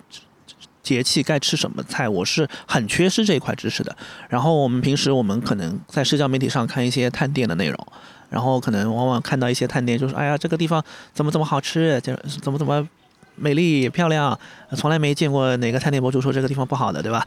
[0.84, 3.96] 节气该吃什么菜，我是很缺失这一块知识的。
[4.30, 7.88] 然后我们平时我们可能在社交媒体上看一些探店的内容。
[8.30, 10.84] 然后可能往往看到一些探店，就说：“哎呀，这个地方
[11.14, 12.88] 怎么怎么好吃，就怎么怎么
[13.36, 14.38] 美丽漂亮，
[14.76, 17.26] 从来没见过哪个探店博主说这个地方不好的，对吧？”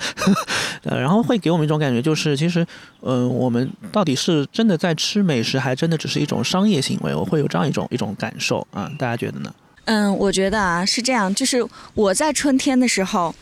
[0.84, 2.66] 呃， 然后会给我们一种感觉，就是其实，
[3.02, 7.14] 嗯，我们到底是真的在吃美食，还真的只是一种商业行为？
[7.14, 9.54] 我会有这样一种一种感受啊，大家觉得呢？
[9.86, 13.34] 嗯，我觉得啊是这样，就是我在春天的时候，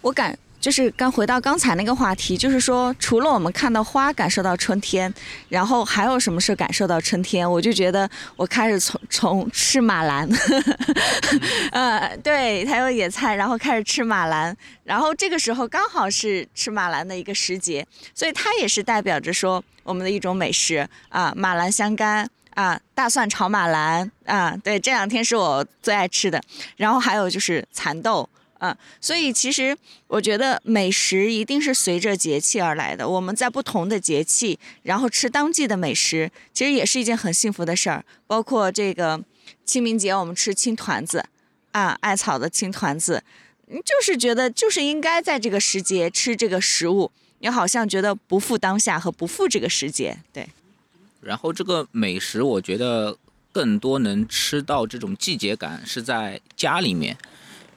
[0.00, 0.38] 我感。
[0.60, 5.12] 就是刚回到刚才那个话题，就是说，除了我们看到花感受到春天，
[5.48, 7.50] 然后还有什么是感受到春天？
[7.50, 10.28] 我就觉得我开始从从吃马兰，
[11.72, 26.38] 呃，对，还有野菜，然后开始吃马兰，然后这个时候刚好是吃马兰的一个时节，所以它也是代表着说我们的一种美食啊，马兰香干啊，大蒜炒马兰啊，对，这两天是我最爱吃的，
[26.76, 28.28] 然后还有就是蚕豆。
[28.60, 33.08] 嗯，所以其实我觉得美食一定是随着节气而来的。
[33.08, 38.04] 我们在不同的节气，然后吃当季的美食，其实也是一件很幸福的事儿。
[38.26, 39.18] 包括这个
[39.64, 41.24] 清明节，我们吃青团子，
[41.72, 43.24] 啊，艾草的青团子，
[43.66, 50.46] 你就是觉得就是应该在这个时节吃这个食物，你好像觉得不负当下和不负这个时节，对。
[51.22, 53.16] 然后这个美食，我觉得
[53.52, 57.16] 更多能吃到这种季节感是在家里面。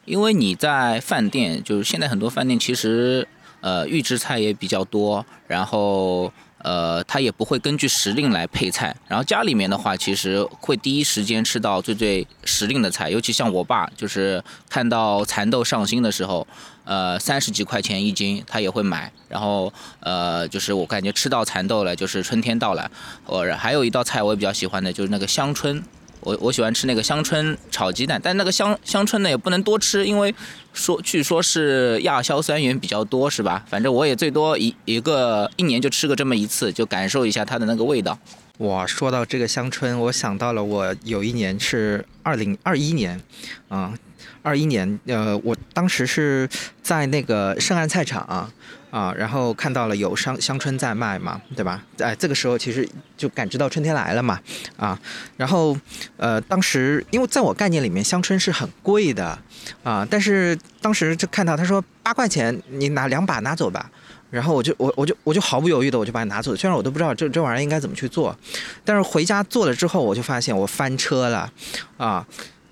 [0.06, 3.28] 因为你在饭店，就是现在很多饭店其实，
[3.62, 8.94] 呃，预制菜也比较多，然后，呃，它也不会根据时令来配菜。
[9.08, 13.10] 然后家里面的话，其实会第一时间吃到最最时令的菜。
[13.10, 16.46] 尤其像我爸，就是看到蚕豆上新的时候，
[16.84, 19.10] 呃，三十几块钱一斤，他也会买。
[19.30, 22.92] 然后，呃，就是我感觉吃到蚕豆了，就是春天到了。
[23.26, 25.82] 我还有一道菜我也比较喜欢的，就是那个香椿。
[26.26, 30.34] 我我喜欢吃那个香椿炒鸡蛋，但那个香香椿呢也不能多吃，因为
[30.74, 33.64] 说据说是亚硝酸盐比较多，是吧？
[33.70, 38.18] 反正我也最多一一个一年就吃个这么一次，就感受一下它的那个味道。
[38.60, 43.22] 哇，说到这个香椿，我想到了我有一年是二零二一年，
[43.68, 43.94] 啊，
[44.42, 46.48] 二一年，呃，我当时是
[46.82, 48.52] 在那个圣安菜场啊。
[48.94, 51.84] 啊，然后看到了有香香椿在卖嘛，对吧？
[51.98, 54.40] 哎，这个时候其实就感知到春天来了嘛，
[54.78, 55.00] 啊，
[55.36, 55.76] 然后
[56.18, 59.36] 呃，当时因为在我概念里面，香椿是很贵的
[59.82, 63.90] 啊，但是当时就看到他说八块钱，你拿两把拿走吧。
[64.30, 68.36] 然后我就我我就我就毫不犹豫的我就把它拿走，虽然我都不知道这这玩意儿应该怎么去做，
[68.84, 71.52] 但是回家做了之后，我就发现我翻车了，
[71.98, 72.24] 啊，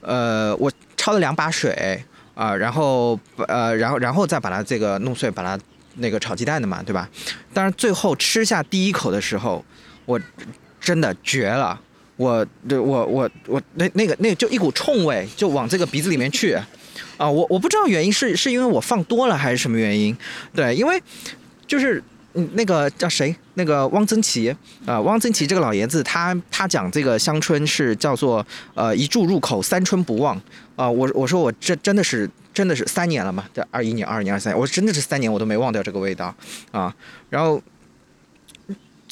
[0.02, 2.04] 呃，我焯了两把水
[2.34, 5.60] 啊，然后呃，然后然后再把它这个弄碎，把它
[5.96, 7.10] 那个炒鸡蛋的嘛，对吧？
[7.54, 9.64] 但是最后吃下第一口的时候，
[10.06, 10.20] 我
[10.80, 11.80] 真的绝了，
[12.18, 16.54] 我对我我我那那个那就一股冲味就往这个鼻子里面去，
[17.18, 20.16] 啊，我我不知道原因是是因为我放多了还是什么原因，
[20.54, 21.02] 对，因为。
[21.68, 23.34] 就是嗯，那个叫谁？
[23.54, 24.54] 那个汪曾祺
[24.86, 30.36] 啊，汪曾祺这个老爷子，他他讲这个香椿是叫做呃一注入口，三春不忘
[30.76, 30.90] 啊。
[30.90, 33.46] 我我说我这真的是真的是三年了嘛？
[33.54, 36.36] 这二一年、二二年、二三年，我真的是三年我都没忘掉这个味道
[36.72, 36.96] 啊。
[37.30, 37.62] 然后。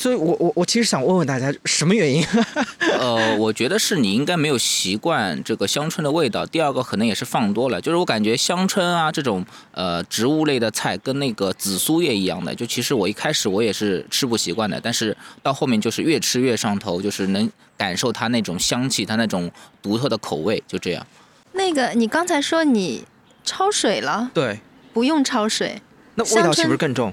[0.02, 2.26] 所以，我我我其实想问问大家，什么原因？
[2.98, 6.46] 呃，我觉得是你应该没有习惯这个香椿的味道。
[6.46, 21.06] 第二个可能也是放多了，就是我感觉香椿啊这种呃植物类的菜跟那个紫苏叶一样的，就其实我一开始我也是吃不习惯的，但是到后面就是越吃越上头，就是能感受它那种香气，它那种独特的口味，就这样。
[21.52, 23.04] 那个，你刚才说你
[23.50, 24.60] 焯水了，对，
[24.94, 25.82] 不用焯水，
[26.16, 27.12] 那味道是不是更重？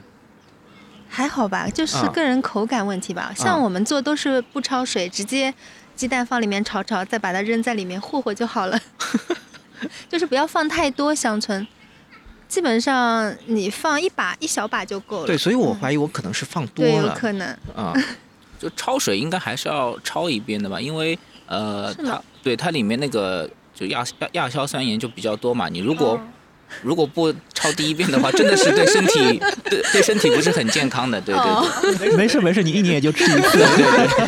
[1.09, 3.33] 还好吧，就是啊个人口感问题吧。
[3.35, 5.55] 像我们做都是不焯水，直接
[5.95, 8.79] 鸡蛋放里面炒炒，再把它扔在里面和和就好了。
[10.11, 11.67] 就是不要放太多香椿，
[12.49, 15.27] 基本上你放一把一小把就够了。
[15.27, 17.49] 对，所以我怀疑我可能是放多了对，有可能。
[17.75, 17.95] 啊。
[18.59, 25.69] 就焯水应该还是要焯一遍的吧，因为呃，它对它里面那个就亚亚亚硝酸盐就比较多嘛。
[25.69, 26.21] 你如果、哦
[26.83, 31.21] 如果不抄第一遍的话，真的是对身体 对对身体不是很健康的。
[31.21, 31.53] 对对对。
[31.53, 31.65] 哦
[32.19, 33.59] 没事没事，你一年也就吃一次。
[33.59, 34.25] 对对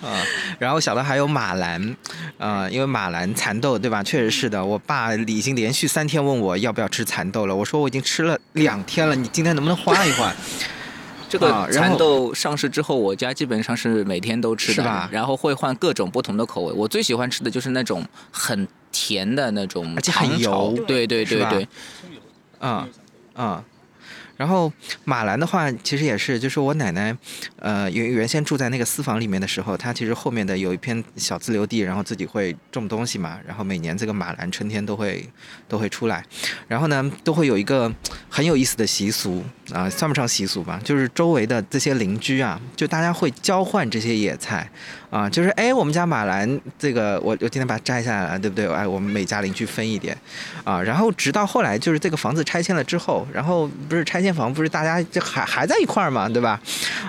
[0.00, 0.24] 啊，
[0.58, 1.94] 然后小的还有马兰，
[2.38, 4.02] 啊，因为马兰蚕豆对吧？
[4.02, 10.34] 确实是的，我爸已经连续三天问我要不要吃蚕豆了，我说我已经吃了两天了，你今天能不能换一换？
[11.32, 16.72] 这个蚕豆上市之后，我家基本上是每天都吃的，吧然后会换各种不同的口味。
[16.74, 21.66] 我最喜欢吃的就是那种很甜的那种而且很油对对对对，
[22.58, 22.86] 啊
[23.32, 23.64] 啊。
[24.34, 24.72] 然后
[25.04, 27.16] 马兰的话，其实也是，就是我奶奶，
[27.60, 35.24] 呃，原原先住在那个私房里面的时候，她其实后面的有一片小自留地，然后自己会种东西嘛，然后每年这个马兰春天都会
[35.68, 36.24] 都会出来，
[36.66, 37.92] 然后呢，都会有一个
[38.28, 44.68] 很有意思的习俗啊，算不上习俗吧，就是周围的这些邻居啊，就大家会交换这些野菜
[45.10, 48.66] 啊，就是哎，我们家马兰这个我我今天把它摘下来了，对不对？
[48.70, 50.16] 哎，我们每家邻居分一点
[50.64, 56.60] 啊，然后直到后来就是这个房子拆迁了之后，然后不是拆迁房，不是大家就还还在一块儿嘛，对吧？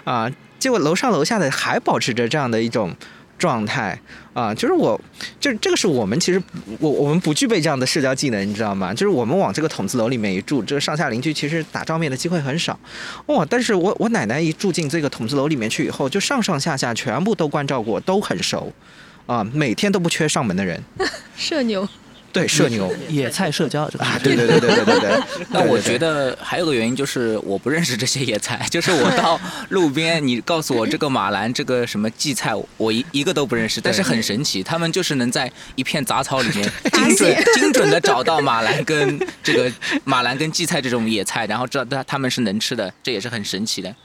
[0.06, 2.96] 啊，结果楼上楼下的还保持着这样的一种
[3.44, 4.00] 状态
[4.34, 4.98] 啊，就是我，
[5.38, 6.42] 就这个是我们其实
[6.80, 8.94] 我我们不具备这样的社交技能，你知道吗？
[8.94, 12.80] 就是我们往这个筒子楼里面一住，这个上下邻居其实打照面的机会很少，
[13.26, 13.46] 哇！
[13.50, 18.72] 但是我我奶奶一住进这个筒子楼里面去以后，就上上下下全部都关照过，都很熟。
[19.26, 20.82] 啊，每天都不缺上门的人，
[21.36, 21.88] 社牛。
[22.34, 25.24] 对社牛野菜社交这个啊，对对对对对对对。
[25.52, 39.72] 那我觉得还有个原因就是我不认识这些野菜，就是我到路边，你告诉我这个马兰这个什么荠菜，我一一个都不认识，但是很神奇，他们就是能在一片杂草里面 精准精准的找到马兰跟这个
[40.04, 43.96] 马兰跟荠菜这种野菜，然后知道它他们是能吃的，这也是很神奇的。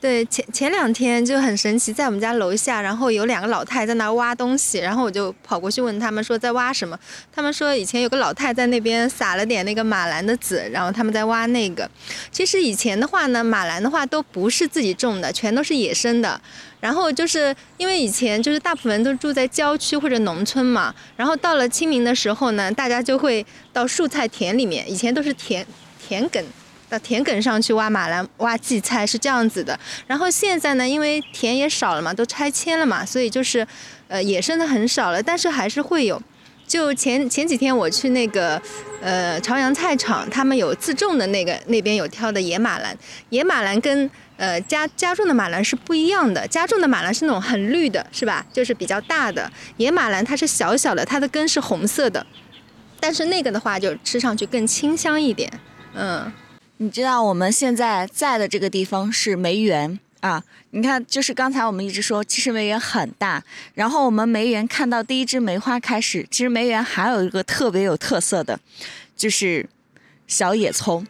[0.00, 6.96] 对，前前两天就很神奇，在我们家楼下，然后有两个老太在那挖东西，然后我就跑过去问他们说在挖什么，
[7.32, 11.90] 他们说以前有个老太在那边撒了点那个马兰的籽，然后他们在挖那个。
[12.30, 16.40] 其实以前的话呢，马兰的话都不是自己种的，全都是野生的。
[16.78, 25.66] 然后就是因为以前就是大部分都住在郊区或者农村嘛，然后到了清明的时候呢，大家就会到蔬菜田里面，以前都是田
[26.06, 26.44] 田埂。
[26.88, 29.78] 到田埂上去挖马兰、挖荠菜是这样子的。
[30.06, 33.66] 然后现在呢，因为田也少了嘛，都拆迁了嘛，所以就是，
[34.08, 36.20] 呃，野生的很少了，但是还是会有。
[36.66, 38.60] 就前前几天我去那个，
[39.00, 42.94] 呃，朝阳菜场，他们有自种的那个那边有挑的野马兰，
[43.30, 48.44] 野马兰跟呃家家种的马兰是不一样的，家种的马兰是那种很绿的，是吧？
[48.52, 52.26] 就是比较大的，野马兰它是小小的，它的根是红色的，
[53.00, 55.50] 但是那个的话就吃上去更清香一点，
[55.94, 56.30] 嗯。
[56.80, 63.42] 你知道我们现在在的这个地方是梅园啊，你看，就是刚才我们一直说，其实梅园很大，
[63.74, 68.60] 然后我们梅园看到第一支梅花开始，其实梅园还有一个特别有特色的，
[69.16, 69.68] 就是
[70.28, 71.04] 小野葱。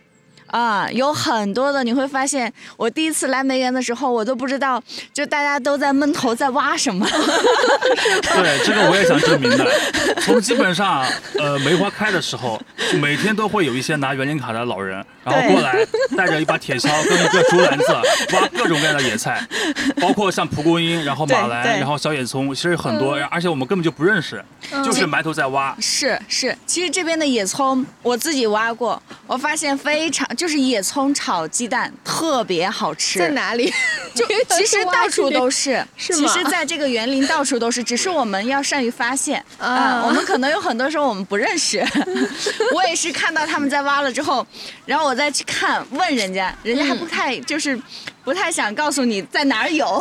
[0.48, 4.82] 啊，有很多的，你会发现，我第一次来梅园的时候，我都不知道，
[5.12, 7.06] 就大家都在闷头在挖什么。
[8.34, 9.66] 对，这个我也想证明的。
[10.22, 11.04] 从基本上，
[11.38, 15.86] 呃，梅花开的时候，就每天都会有一些拿园林卡的老人，然后过来
[16.16, 17.86] 带着一把铁锹跟一个竹篮子，
[18.34, 19.46] 挖各种各样的野菜，
[20.00, 24.42] 包括像蒲公英，然后马对兰，然后小野葱，其实很多，而且我们根本就不认识，
[24.84, 25.76] 就是埋头在挖。
[25.80, 33.18] 是是，其实这边的野葱我自己挖过，我发现非常就是野葱炒鸡蛋特别好吃。
[33.18, 33.74] 在哪里？
[34.14, 34.24] 就
[34.56, 40.04] 其实到处都是，是吗其实在这个园林到处都是，只是我们要善于发现 啊啊。
[40.06, 41.84] 我们可能有很多时候我们不认识，
[42.72, 44.46] 我也是看到他们在挖了之后，
[44.86, 47.76] 然后我再去看问人家，人家还不太就是
[48.22, 50.00] 不太想告诉你在哪儿有，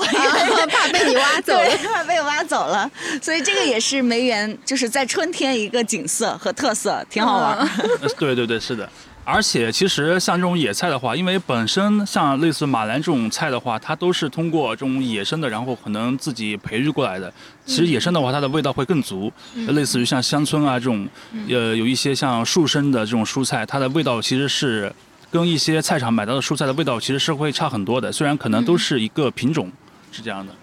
[0.70, 2.90] 怕被你挖走了，怕被挖走了。
[3.24, 7.58] 所以这个也是梅园就是在春天一个景色和特色，挺好玩。
[7.58, 8.88] 呃对对对，是的。
[9.30, 17.32] 而且其实像这种野菜的话，因为本身像类似马兰这种菜的话，它都是通过这种野生的，然后可能自己培育过来的。
[17.66, 19.30] 其实野生的话，它的味道会更足，
[19.68, 21.06] 类似于像乡村啊这种，
[21.50, 24.90] 呃，有一些像树生的这种蔬菜，它的味道其实是
[25.30, 28.10] 跟一些菜场买到的蔬菜的味道其实是会差很多的。
[28.10, 29.70] 虽然可能都是一个品种，
[30.10, 30.54] 是这样的。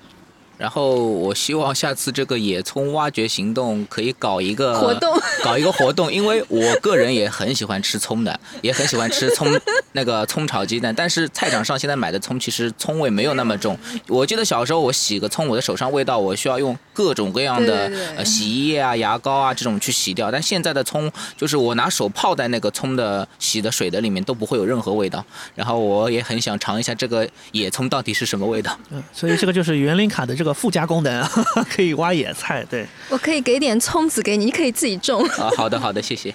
[0.56, 9.48] 然后我希望下次这个野葱挖掘行动可以搞一个活动， 搞一个活动，因为我个人也很喜欢吃葱的，也很喜欢吃葱
[9.92, 10.94] 那个葱炒鸡蛋。
[10.94, 13.76] 但是菜场上现在买的葱其实葱味没有那么重。
[14.08, 20.30] 我记得小时候我洗个葱，我的手上味道我需要用各种各样的呃洗衣液啊、牙膏啊这种去洗掉。
[20.30, 25.22] 但现在的葱就是我拿手泡在那个葱的洗的水的里面都不会有任何味道。
[25.54, 28.74] 然后我也很想尝一下这个野葱到底是什么味道。
[28.90, 31.22] 嗯，所以这个就是园林卡的这个附加功能，
[31.68, 32.64] 可以挖野菜。
[32.70, 35.22] 对，我可以给点葱子给你，你可以自己种。
[35.38, 36.34] 啊，好的好的，谢谢。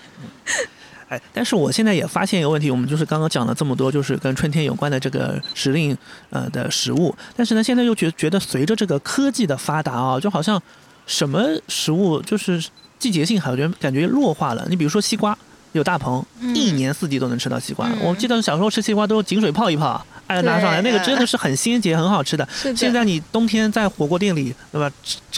[1.10, 5.98] 哎，但是我现在也发现一个问题，我们就是刚刚讲了这么多，就是跟春天有关的这个时令
[6.30, 10.62] 呃的食物，但是呢，现在又觉觉得随着这个科技的发达啊，就好像
[11.08, 12.64] 什么食物就是
[13.00, 14.68] 季节性好像感觉弱化了。
[14.70, 15.36] 你比如说西瓜，
[15.72, 17.90] 有大棚，一年四季都能吃到西瓜。
[18.04, 22.48] 我记得小时候吃西瓜都是井水泡一泡，哎拿上来，那个真的是很鲜洁、很好吃的。
[22.54, 24.92] 是的现在你冬天在火锅店里，对吧？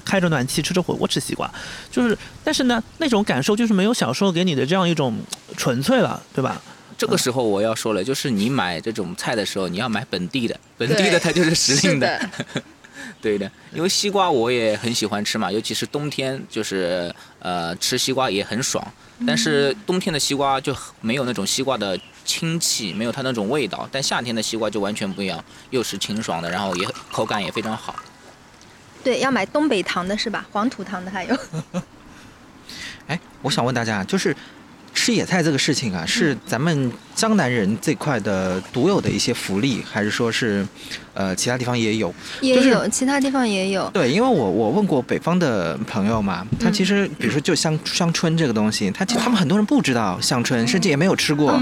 [0.03, 1.49] 开着暖气吃着火锅吃西瓜，
[1.89, 5.17] 就是，但是呢，那种感受就是没有小时候给你的这样一种
[5.55, 6.61] 纯粹了，对吧？
[6.97, 12.19] 这个时候我要说了，就是你买这种菜的时候，你要买本地的，本地的它就是时令的。
[13.21, 18.85] 对的，因为西瓜我也很喜欢吃嘛，尤其是冬天，就是呃吃西瓜也很爽。
[19.25, 21.97] 但是冬天的西瓜就没有那种西瓜的
[22.31, 23.87] 清气，没有它那种味道。
[23.91, 27.93] 但夏天的西瓜就完全不一样，又是清爽的，然后也口感也非常好。
[29.03, 30.45] 对，要买东北糖的是吧？
[30.51, 31.35] 黄土糖的还有。
[33.07, 34.33] 哎，我想问大家，就是
[34.93, 40.65] 吃野菜这个事情啊，是咱们江南人这块的独有的一些福利，还是说是
[41.13, 42.13] 呃其他地方也有？
[42.41, 43.89] 就是也有，其他地方也有。
[43.89, 51.51] 对，因为我我问过北方的朋友嘛，他其实比如说就香香椿这个东西，他其实他们很多人不知道香椿，甚至也没有吃过。
[51.51, 51.59] 对，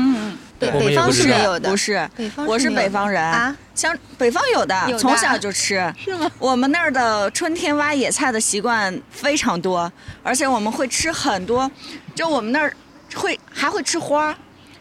[0.59, 1.69] 北方是没有的。
[1.69, 5.91] 不是，北方我是北方人啊，像北方有的，有的从小就吃。
[5.97, 6.29] 是吗？
[6.37, 9.91] 我们那儿的春天挖野菜的习惯非常多，
[10.21, 11.69] 而且我们会吃很多，
[12.13, 12.73] 就我们那儿
[13.15, 14.35] 会还会吃花儿，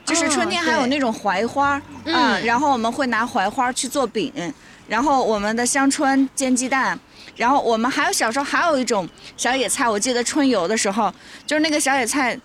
[0.05, 4.33] 就是哦春天还有那种槐花儿嗯啊，然后我们会拿槐花去做饼，
[4.89, 6.99] 然后我们的香椿煎鸡蛋。
[7.37, 11.13] 然后我们还有小时候还有一种小野菜，我记得春游的时候，
[11.47, 12.37] 就是那个小野菜，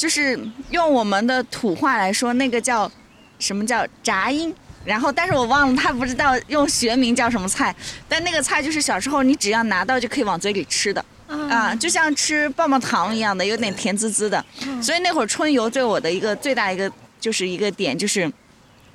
[0.00, 0.40] 就是
[0.70, 2.90] 用我们的土话来说，那个叫
[3.38, 4.54] 什么叫杂音。
[4.82, 7.74] 然后，但是我忘了，他不知道用学名叫什么菜，
[8.08, 14.42] 但那个菜就是小时候你只要拿到就可以往嘴里吃的啊，就像吃棒棒糖一样的，有点甜滋滋的。
[14.82, 16.90] 所以那会儿春游对我的一个最大一个
[17.20, 18.32] 就是一个点就是。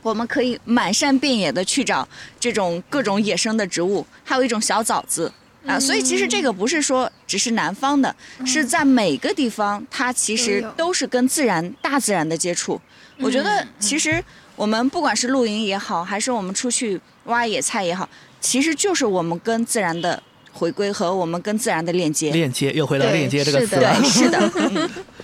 [0.02, 2.08] 我们可以满山遍野的去找
[2.40, 5.34] 这种各种野生的植物，还有一种小枣子
[5.66, 12.80] 啊，所以其实这个不是说只是南方的，是在每个地方它其实都是跟自然、大自然的接触。
[13.20, 14.24] 我觉得其实
[14.56, 18.08] 我们不管是露营也好，还是我们出去挖野菜也好，
[18.40, 22.32] 其实就是我们跟自然的回归和我们跟自然的链接。
[22.32, 23.96] 链接又回到链接这个词了。
[24.00, 24.90] 对，是的，嗯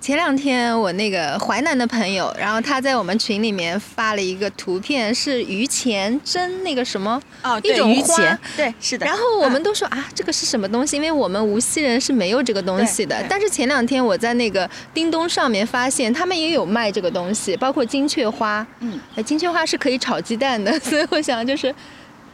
[0.00, 9.04] 前两天我那个淮南的朋友，然后他在我们群里面发了一个图片，是榆钱蒸那个什么，哦，一对种花榆钱，对，是的。
[9.04, 10.96] 然后我们嗯都说啊，这个是什么东西？
[10.96, 13.22] 因为我们无锡人是没有这个东西的。
[13.28, 18.66] 但是前两天我在那个叮咚上面发现，他们也有卖这个东西，包括金雀花。
[18.80, 21.74] 嗯，哎，金雀花是可以炒鸡蛋的， 所以我想就是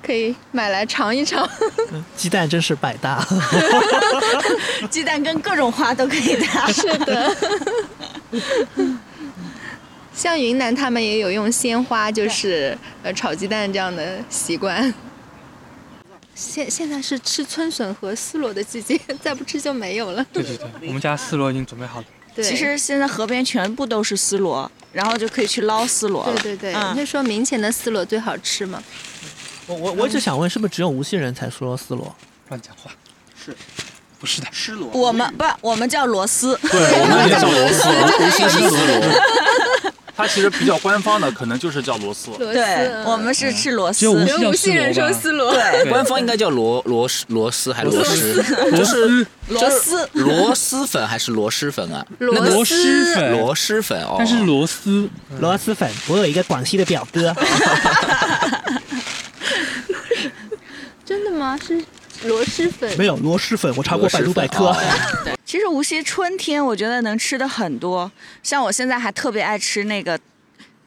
[0.06, 1.48] 可以买来尝一尝。
[2.16, 3.26] 鸡蛋真是百搭。
[4.88, 6.68] 鸡蛋跟各种花都可以搭。
[6.70, 7.36] 是的，
[10.14, 14.94] 像云南他们也有用鲜花，就是呃炒鸡蛋这样的习惯。
[16.34, 20.24] 现现在是吃春笋和丝螺的季节，再不吃就没有了。
[20.32, 22.06] 对对对，我们家丝螺已经准备好了。
[22.34, 26.34] 对，其实现在河边全部都是丝螺，然后就可以去捞丝螺了。
[26.42, 28.82] 对对对，嗯那说明前的丝螺最好吃嘛。
[29.66, 32.14] 我我我一直想问，是不是只有无锡人才说丝螺？
[32.48, 32.90] 乱讲话，
[33.44, 33.54] 是
[34.20, 34.46] 不是的？
[34.52, 36.56] 吃螺我们不，我们叫螺丝。
[36.62, 37.88] 对，我们也叫螺丝，
[38.22, 39.92] 无锡是丝螺。
[40.16, 42.30] 它其实比较官方的，可能就是叫螺丝。
[42.30, 43.98] 螺对，我们是吃螺丝。
[43.98, 45.52] 只有无锡叫无锡人说丝螺。
[45.52, 48.42] 对，官方应该叫螺螺丝螺丝还是螺丝？
[48.70, 50.08] 螺丝螺丝。
[50.14, 52.06] 螺蛳粉还是螺蛳粉啊？
[52.18, 54.14] 螺螺蛳粉，螺蛳粉哦。
[54.16, 55.06] 但是螺丝
[55.38, 57.34] 螺蛳粉，我有一个广西的表哥。
[61.06, 61.56] 真的吗？
[61.56, 61.80] 是
[62.24, 62.98] 螺蛳粉？
[62.98, 64.76] 没有螺蛳粉，我查过百度百科。
[65.44, 68.10] 其实无锡春天我觉得能吃的很多，
[68.42, 70.18] 像我现在还特别爱吃那个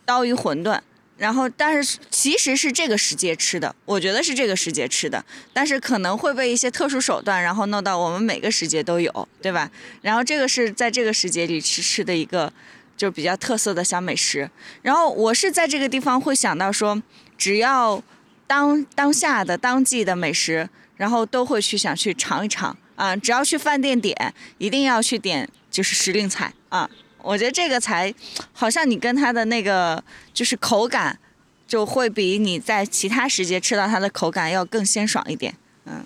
[0.03, 0.78] 刀鱼馄饨。
[1.17, 9.70] 然后，但是其实是这个时节吃的，我觉得是这个时节吃的，但是可能会被一些特殊手段，然后弄到我们每个时节都有，对吧？
[10.01, 12.51] 然后这个是在这个时节里吃吃的一个
[12.95, 14.49] 就比较特色的小美食。
[14.82, 17.01] 然后我是在这个地方会想到说，
[17.38, 18.01] 只要
[18.50, 23.16] 当当下的当季的美食，然后都会去想去尝一尝啊。
[23.16, 26.89] 只要去饭店点，一定要去点就是时令菜啊。
[27.22, 28.12] 我觉得这个才
[28.52, 31.20] 好像你跟它的那个就是口感，
[31.68, 35.56] 就会比你在其他时节吃到它的口感要更鲜爽一点。
[35.86, 36.04] 嗯，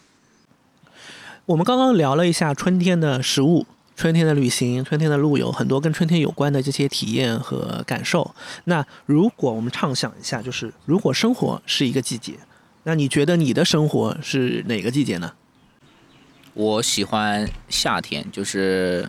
[1.46, 3.66] 我们刚刚聊了一下春天的食物、
[3.96, 8.34] 春天的旅行、春天的路游，很多跟春天有关的这些体验和感受。
[8.66, 12.34] 那如果我们畅想一下，就是如果生活是一个季节，
[12.84, 15.34] 那你觉得你的生活是哪个季节呢？
[16.54, 19.08] 我喜欢夏天，就是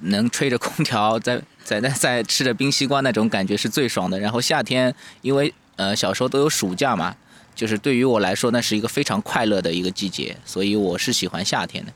[0.00, 4.18] 能吹着空调在在在在吃着冰西瓜那种感觉是最爽的。
[4.18, 7.14] 然后夏天，因为呃小时候都有暑假嘛，
[7.54, 11.92] 就是对于我来说那是一个非常快乐的一个季节，所以我是喜欢夏天的。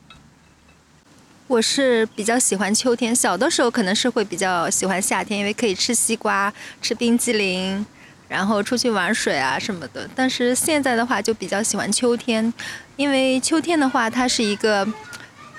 [1.48, 7.86] 我是比较喜欢秋天，小的时候可能是会比较喜欢夏天，因为可以吃西瓜、吃冰激凌，
[8.28, 10.10] 然后出去玩水啊什么的。
[10.12, 12.52] 但是现在的话就比较喜欢秋天，
[12.96, 14.84] 因为秋天的话它是一个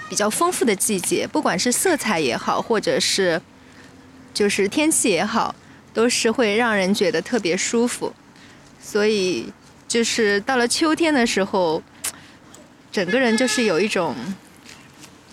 [0.10, 3.42] 比较丰富的季节，不管是色彩也好，或者是
[4.34, 5.56] 就是天气也好，
[5.94, 8.14] 都是会让人觉得特别舒服。
[8.82, 9.54] 所以
[9.88, 11.82] 就是到了秋天的时候，
[12.92, 14.14] 整个人就是有一种。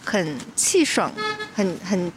[0.05, 1.13] 很气爽，
[1.55, 2.13] 很很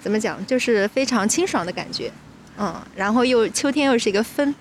[0.00, 2.10] 怎么讲，就是非常清爽的感觉，
[2.58, 4.54] 嗯，然后又秋天又是一个分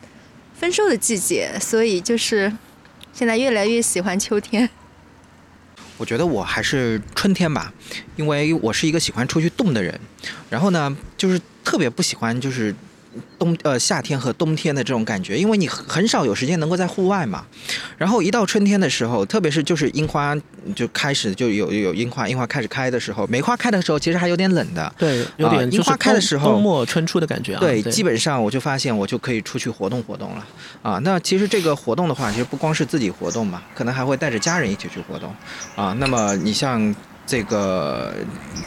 [0.59, 2.51] 丰收的季节，所以就是
[3.13, 4.69] 现在越来越喜欢秋天。
[5.97, 7.73] 我觉得我还是春天吧，
[8.15, 9.99] 因为我是一个喜欢出去动的人，
[10.49, 12.75] 然后呢，就是特别不喜欢就是。
[13.37, 17.45] 冬呃夏天和冬天的这种感觉，因为你很少有时间能够在户外嘛。
[17.97, 20.35] 然后一到春天的时候，特别是就是樱花
[20.75, 24.93] 就开始就有有樱花，樱花开始开的时候，梅花开的时候其实还有点冷的。
[24.97, 27.59] 对，有点、啊、樱花开的时候，冬末春初的感觉啊。
[27.59, 30.47] 对，对基本上我就发现我就可以出去活动活动了
[30.81, 30.99] 啊。
[31.03, 35.33] 那其实这个活动的话，其实不光是自己活动嘛，可能还会带着家人一起去活动
[35.75, 35.95] 啊。
[35.99, 36.93] 那么你像。
[37.25, 38.13] 这个，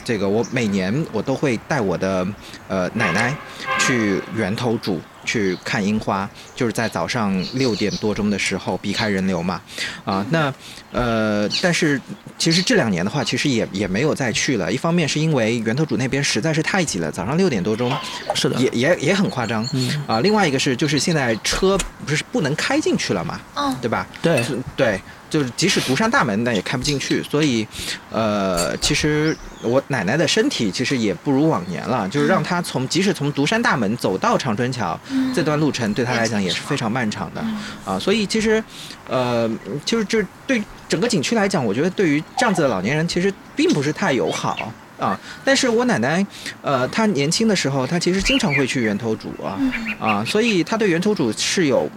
[0.03, 2.27] 这个，我每年我都会带我的
[2.67, 3.35] 呃奶奶
[3.79, 9.61] 去源头渚去看樱花，就是在早上六点多钟的时候避开人流嘛，
[10.03, 10.53] 啊，那
[10.91, 12.01] 呃，但是
[12.37, 14.71] 其实这两年的话，其实也也没有再去了。
[14.71, 17.91] 一方面是因为源头渚那边实在是太挤了，早上六点多钟，
[18.33, 20.19] 是的，也也也很夸张，嗯啊。
[20.19, 24.05] 另外一个是就是现在车不是不能开进去了嘛，嗯，对吧？
[24.21, 24.43] 对
[24.75, 24.99] 对。
[25.29, 27.67] 就是即使独山大门，那也开不进去，所以，
[28.09, 37.45] 呃，其实我奶奶的身体其实也不如往年了，就是让她从即使从独山大门走到长春桥、嗯、这段路程，对她来讲也是非常漫长的，
[37.85, 38.63] 啊，所以其实，
[39.07, 39.49] 呃，
[39.85, 44.71] 就是就对整个景区来讲，我觉得对于这样子的老年人，其实并不是太友好。
[44.97, 46.25] 啊，但是我奶奶，
[46.61, 49.57] 呃，她年轻的时候，她其实经常会去源头渚啊，
[49.97, 51.89] 啊，所以她对源头渚是有。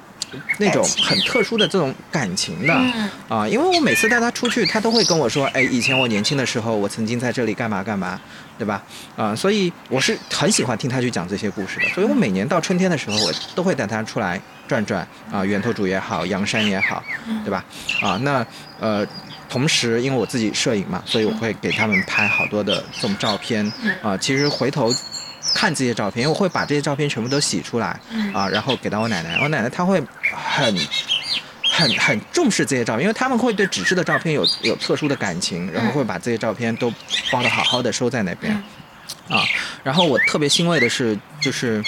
[0.59, 2.75] 那种很特殊的这种感情的
[3.29, 8.21] 啊，因为我每次带他出去，他都会跟我说，哎，以前我年轻的时候，我曾经在这里干嘛干嘛，
[8.59, 8.83] 对吧？
[9.17, 17.03] 啊，所以我是很喜欢听他去讲这些故事的，所以我每年到春天的时候，我都会带他出来转转啊，源头主也好，阳山也好，
[17.45, 17.65] 对吧？
[18.01, 18.47] 啊，那
[18.81, 19.07] 呃，
[19.49, 23.71] 同时因为我自己摄影嘛，所以我会给他们拍好多的这种照片
[24.03, 24.93] 啊，其实回头。
[25.55, 28.01] 看这些照片，因为我会把这些照片全部都洗出来，
[28.33, 29.39] 啊，然后给到我奶奶。
[29.43, 30.77] 我奶奶她会很、
[31.73, 36.93] 很、很重视这些照片，因为他们会对纸质的照片有有特殊的感情，然后会把这些照片都
[37.31, 38.53] 包的好好的收在那边，
[39.29, 39.45] 啊，
[39.83, 41.83] 然后我特别欣慰的是，就是，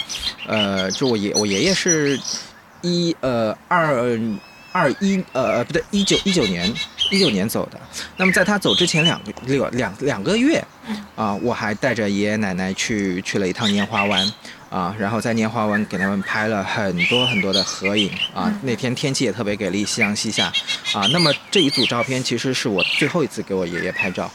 [0.47, 2.19] 呃，就我爷我爷爷是
[2.83, 4.19] 一呃二
[4.73, 6.73] 二一呃不对一九一九年
[7.11, 7.81] 一九年走的。
[8.17, 10.65] 那么在他走之前两个两两两个月，
[11.15, 14.33] 啊、我还带着爷爷奶奶去去了一趟拈花湾。
[14.71, 18.53] 啊，然后在拈花湾给他们拍了很多很多的合影啊。
[18.63, 20.53] 那天天气也特别给力，夕阳西下
[20.93, 21.07] 啊。
[21.13, 24.29] 那么这一组照片其实是我最后一次给我爷爷拍照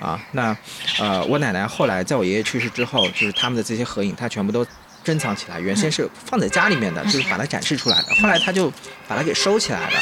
[0.00, 0.18] 啊。
[0.30, 0.56] 那
[0.98, 4.66] 呃，我奶奶后来在我爷爷去世之后，就是他们的这些合影，她全部都
[5.04, 5.60] 珍藏起来。
[5.60, 8.72] 原先是放在家里面的，就是把它展示出来的，后来她就
[9.06, 10.00] 把它给收起来了。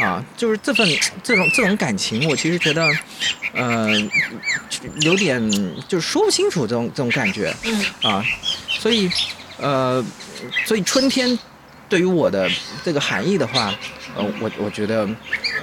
[0.00, 0.88] 啊，就是这份
[1.22, 2.90] 这种这种感情，我其实觉得，
[3.54, 3.88] 呃，
[5.02, 5.40] 有点
[5.86, 7.54] 就是说不清楚这种这种感觉，
[8.02, 8.24] 啊，
[8.68, 9.10] 所以，
[9.58, 10.04] 呃，
[10.64, 11.38] 所以春天
[11.88, 12.50] 对于我的
[12.82, 13.74] 这个含义的话，
[14.16, 15.08] 呃，我我觉得，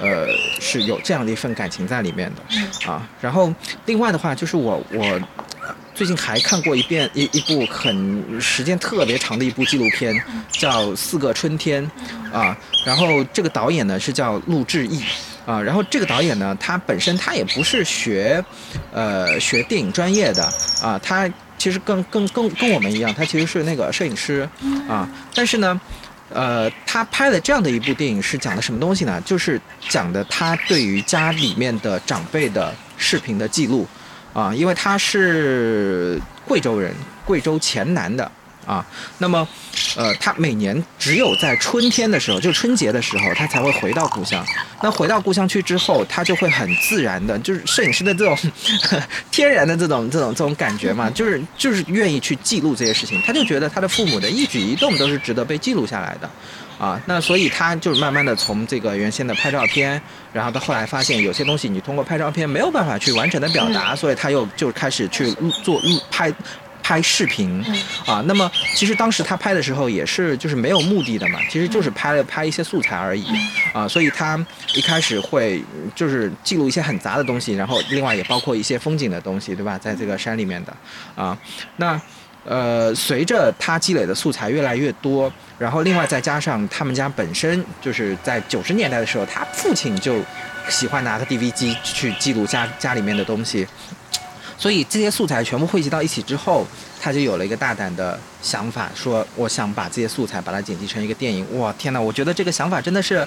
[0.00, 0.28] 呃，
[0.60, 3.52] 是有这样的一份感情在里面的，啊，然后
[3.86, 5.20] 另外的话就是我我。
[5.94, 10.14] 最近还看过一遍一一部很时间特别长的一部纪录片，
[10.50, 11.88] 叫《四个春天》，
[12.32, 15.02] 啊，然后这个导演呢是叫陆志毅，
[15.46, 18.44] 啊，然后这个导演呢，他本身他也不是学，
[18.92, 20.44] 呃，学电影专业的，
[20.82, 24.48] 啊，他其实跟跟跟跟我们一样，他其实是那个摄影师，
[24.88, 25.80] 啊，但是呢。
[26.30, 29.18] 呃，他拍的这样的一部电影是讲的什么东西呢？
[29.24, 29.58] 就是
[29.88, 33.88] 讲的他对于家里面的长辈的视频的记录，
[34.38, 38.30] 啊，因为他是贵州人，贵州黔南的
[38.64, 38.86] 啊。
[39.18, 39.48] 那么，
[39.96, 44.46] 呃，他每年只有在春天的时候，就春节的时候，他才会回到故乡。
[44.80, 48.38] 那回到故乡去之后，他就会很自然的，就是摄影师的这种
[49.32, 53.20] 天然的这种这种这种感觉嘛，就是就是愿意去记录这些事情。
[53.22, 56.30] 他就觉得他的父母的一举一动都是值得被记录下来的。
[56.78, 60.00] 啊，那所以他就是慢慢的从这个原先的拍照片，
[60.32, 66.32] 然后到后来发现有些东西你通过拍照片没有办法去完整的表达，所以他又就开始去录做录拍。
[66.80, 67.62] 拍视频
[68.06, 73.26] 啊，那么其实当时他拍的时候也是就是没有目的的嘛，其实就是拍了拍一些素材而已
[73.74, 74.42] 啊，所以他
[74.74, 75.62] 一开始会
[75.94, 79.76] 就是记录一些很杂的东西，然后另外也包括一些风景的东西，对吧？
[79.76, 80.74] 在这个山里面的
[81.14, 81.36] 啊，
[81.76, 82.00] 那
[82.48, 90.16] 呃随着他积累的素材越来越多，然后另外再加上他们家本身就是在九十年代的时候，他父亲就
[90.68, 93.66] 喜欢拿个 DV 机去记录家家里面的东西。
[94.56, 96.66] 所以这些素材全部汇集到一起之后，
[97.00, 101.46] 他就有了一个大胆的想法，说我想把这些素材把它剪辑成一个电影。
[101.60, 102.00] 哇，天哪！
[102.00, 103.24] 我觉得这个想法真的是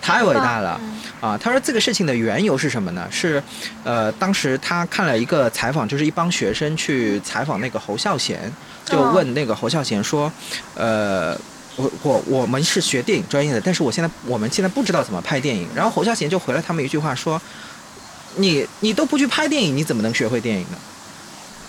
[0.00, 0.80] 太伟大了
[1.20, 1.36] 啊！
[1.36, 3.06] 他说这个事情的缘由是什么呢？
[3.10, 3.42] 是，
[3.84, 8.52] 呃，当时他看了一个采访，就是一帮学生去采访那个侯孝贤，
[8.84, 10.32] 就问那个侯孝贤说，
[10.74, 11.36] 呃。
[11.78, 15.68] 我我我们是学电影专业的，但是我现在我们现在不知道怎么拍电影。
[15.74, 17.38] 然后侯孝贤就回了他们一句话说
[18.36, 20.78] ：“你你都不去拍电影，你怎么能学会电影呢？”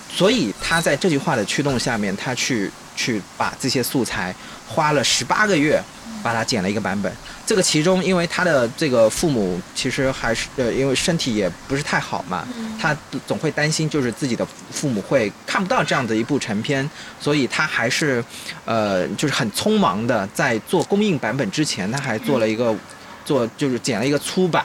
[0.10, 4.34] 所以他在这句话的驱动下面，他去去把这些素材
[4.66, 5.84] 花了十八个月，
[6.24, 7.12] 把它剪了一个版本。
[7.46, 12.48] 这个其中，因为他的这个父母其实还是呃，因为身体也不是太好嘛，
[12.80, 12.96] 他
[13.26, 16.90] 总会担心就是自己的父母会看不到这样的一部成片，
[17.20, 18.24] 所以他还是
[18.66, 22.76] 呃，就是很匆忙的在做公映版本之前，他还做了一个
[23.24, 24.64] 做就是剪了一个粗版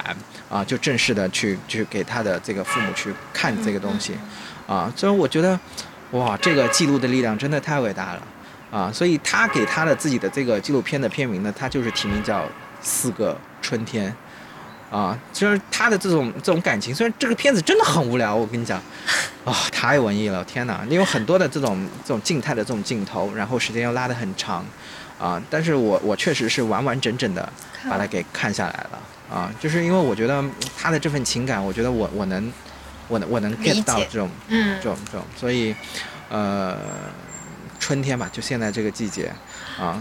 [0.50, 4.12] 啊，就正式的去去给他的这个父母去看这个东西。
[4.66, 5.58] 啊，所以我觉得，
[6.12, 8.22] 哇，这个记录的力量真的太伟大了
[8.72, 8.90] 啊！
[8.90, 12.40] 所以他给他的自己的这个纪录片的片名呢，他就是提名叫
[12.80, 14.12] 《四个春天》
[14.96, 16.94] 啊，就是他的这种这种感情。
[16.94, 18.82] 虽然这个片子真的很无聊，我跟你讲，
[19.44, 20.84] 啊、太文艺了，天哪！
[20.88, 24.64] 你有很多的这种这种静态的这种镜头，然后时间又拉得很长
[25.20, 27.46] 啊，但是我我确实是完完整整的
[27.90, 28.98] 把它给看下来了
[29.30, 30.42] 啊，就是因为我觉得
[30.78, 32.50] 他的这份情感，我觉得我我能。
[33.08, 35.74] 我能我能 get 到这种，嗯这种这种，所以，
[36.30, 36.78] 呃，
[37.82, 39.32] 春天吧，就现在这个季节，
[39.76, 40.00] 啊，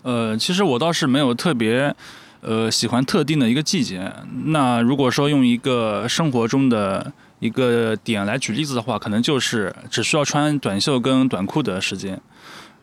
[0.00, 1.94] 呃，其实我倒是没有特别，
[2.40, 4.10] 呃，喜欢特定的一个季节。
[4.46, 12.18] 那如果说用一个生活中的一个点来举例子的话，可能就是只需要穿短袖跟短裤的时间。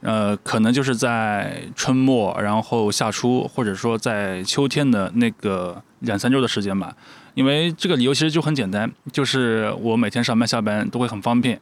[0.02, 6.96] 呃，可能就是在春末，然后夏初，或者说在秋天的那个两三周的时间吧。
[7.34, 11.60] 因为这个理由其实就很简单，就是我每天上班下班都会很方便，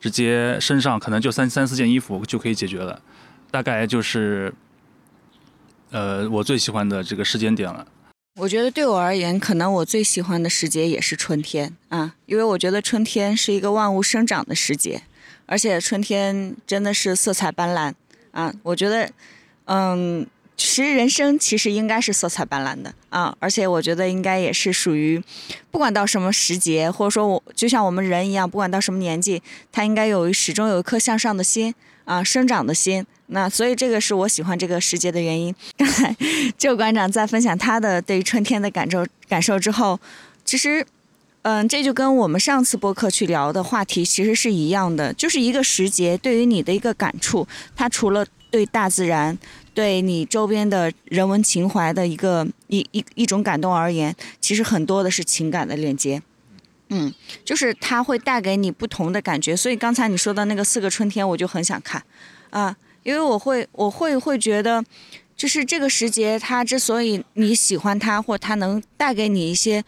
[0.00, 3.00] 直接身上可能就三三四件衣服就可以解决了。
[3.50, 4.52] 大概就是，
[5.90, 7.86] 呃，我最喜欢的这个时间点了。
[8.36, 15.02] 我觉得对我而言，可能我最喜欢的时节也是春天啊，因为我觉得春天是一个万物生长的时节，
[15.46, 17.92] 而且春天真的是色彩斑斓
[18.30, 18.54] 啊。
[18.62, 19.10] 我觉得，
[19.64, 20.24] 嗯，
[20.60, 25.18] 其实人生其实应该是色彩斑斓的啊，而且我觉得应该也是属于，
[25.70, 29.42] 不管到什么时节，或者说我就像我们人一样，不管到什么年纪，
[29.72, 33.06] 他应该有始终有一颗向上的心啊，生长的心。
[33.28, 35.54] 那所以这个是我喜欢这个时节的原因。
[35.78, 36.14] 刚才
[36.58, 39.98] 旧馆长在分享他的对于春天的感受感受之后，
[40.44, 40.86] 其实。
[41.42, 49.38] 嗯，这就跟我们上次播客去聊的话题其实是一样的，就是一个时节对于你的一个感触，它除了对大自然、
[49.74, 56.22] 对你周边的人文情怀的一个一一一种感动而言，其实很多的是情感的链接。
[56.88, 57.12] 嗯，
[57.44, 59.56] 就是它会带给你不同的感觉。
[59.56, 62.02] 所以刚才你说的那个四个春天，我就很想看
[62.50, 64.84] 啊，因为我会我会会觉得，
[65.36, 69.84] 就是这个时节，它之所以你喜欢它，或它能带给你一些。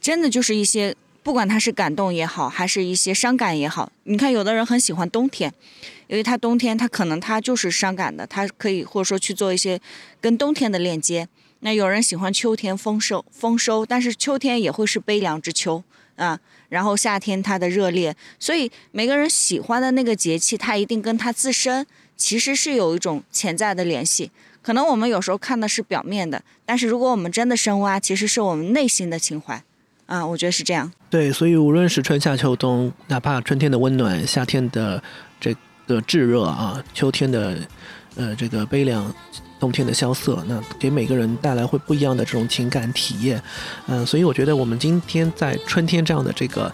[0.00, 0.94] 真的就是一些，
[1.24, 3.90] 不管他是感动也好，还是一些伤感也好。
[4.02, 5.50] 你看，有的人很喜欢冬天，
[6.06, 9.80] 因为他冬天他可能他就是伤感的，他可以或者说去做一些
[10.20, 11.26] 跟冬天的链接。
[11.60, 15.82] 那有人喜欢秋天丰收丰收，但是秋天也会是悲凉之秋
[16.16, 16.38] 啊。
[16.68, 21.86] 然后夏天它的热烈，所以每个人喜欢的那个节气，它一定跟他自身
[22.18, 24.30] 其实是有一种潜在的联系。
[24.60, 29.62] 可能我们有时候看的是表面的，但是如果我们真的深挖，其实是我们内心的情怀。
[30.06, 30.90] 啊，我觉得是这样。
[31.10, 35.02] 对，所以无论是春夏秋冬，哪怕春天的温暖，夏天的
[35.40, 35.54] 这
[35.86, 37.56] 个炙热啊，秋天的
[38.16, 39.12] 呃这个悲凉，
[39.58, 43.42] 冬天的萧瑟，那给每个人带来会不一样的这种情感体验。
[43.86, 46.72] 嗯，所以我觉得我们今天在春天这样的这个。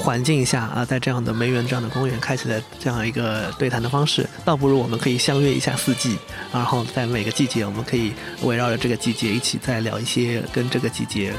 [0.00, 6.16] 环境下啊，在这样的梅园这样的公园开启的这样一个对谈的方式，倒不如我们可以相约一下四季，
[6.50, 11.34] 然后在每个季节，我们可以围绕着这个季节一起再聊一些跟这个季节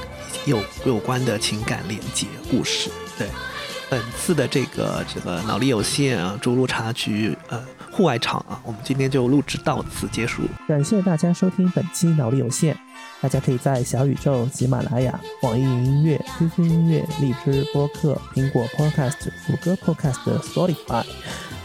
[0.45, 2.91] 有有关的情感连接故事。
[3.17, 3.27] 对，
[3.89, 7.59] 本次的这个这个脑力有限啊，逐鹿茶局呃
[7.91, 10.43] 户外场啊，我们今天就录制到此结束。
[10.67, 12.77] 感谢大家收听本期脑力有限。
[13.21, 21.05] 大家可以在小宇宙、喜马拉雅、网易云音乐、QQ 音乐、荔枝播客、苹果 Podcast、谷歌 Podcast、Spotify、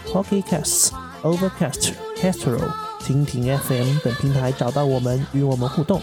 [0.06, 0.90] Pocket Casts、
[1.22, 2.60] Overcast、Castro、
[3.00, 6.02] 蜻蜓 FM 等平台找到我们，与我们互动。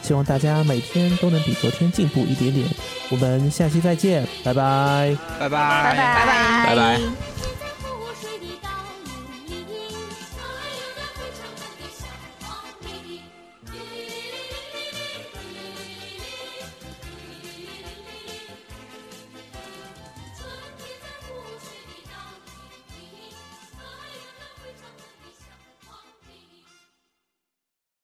[0.00, 2.66] 希望大家每天都能比昨天进步一点点。
[3.10, 7.53] 我们下期再见，拜拜，拜拜，拜拜，拜拜。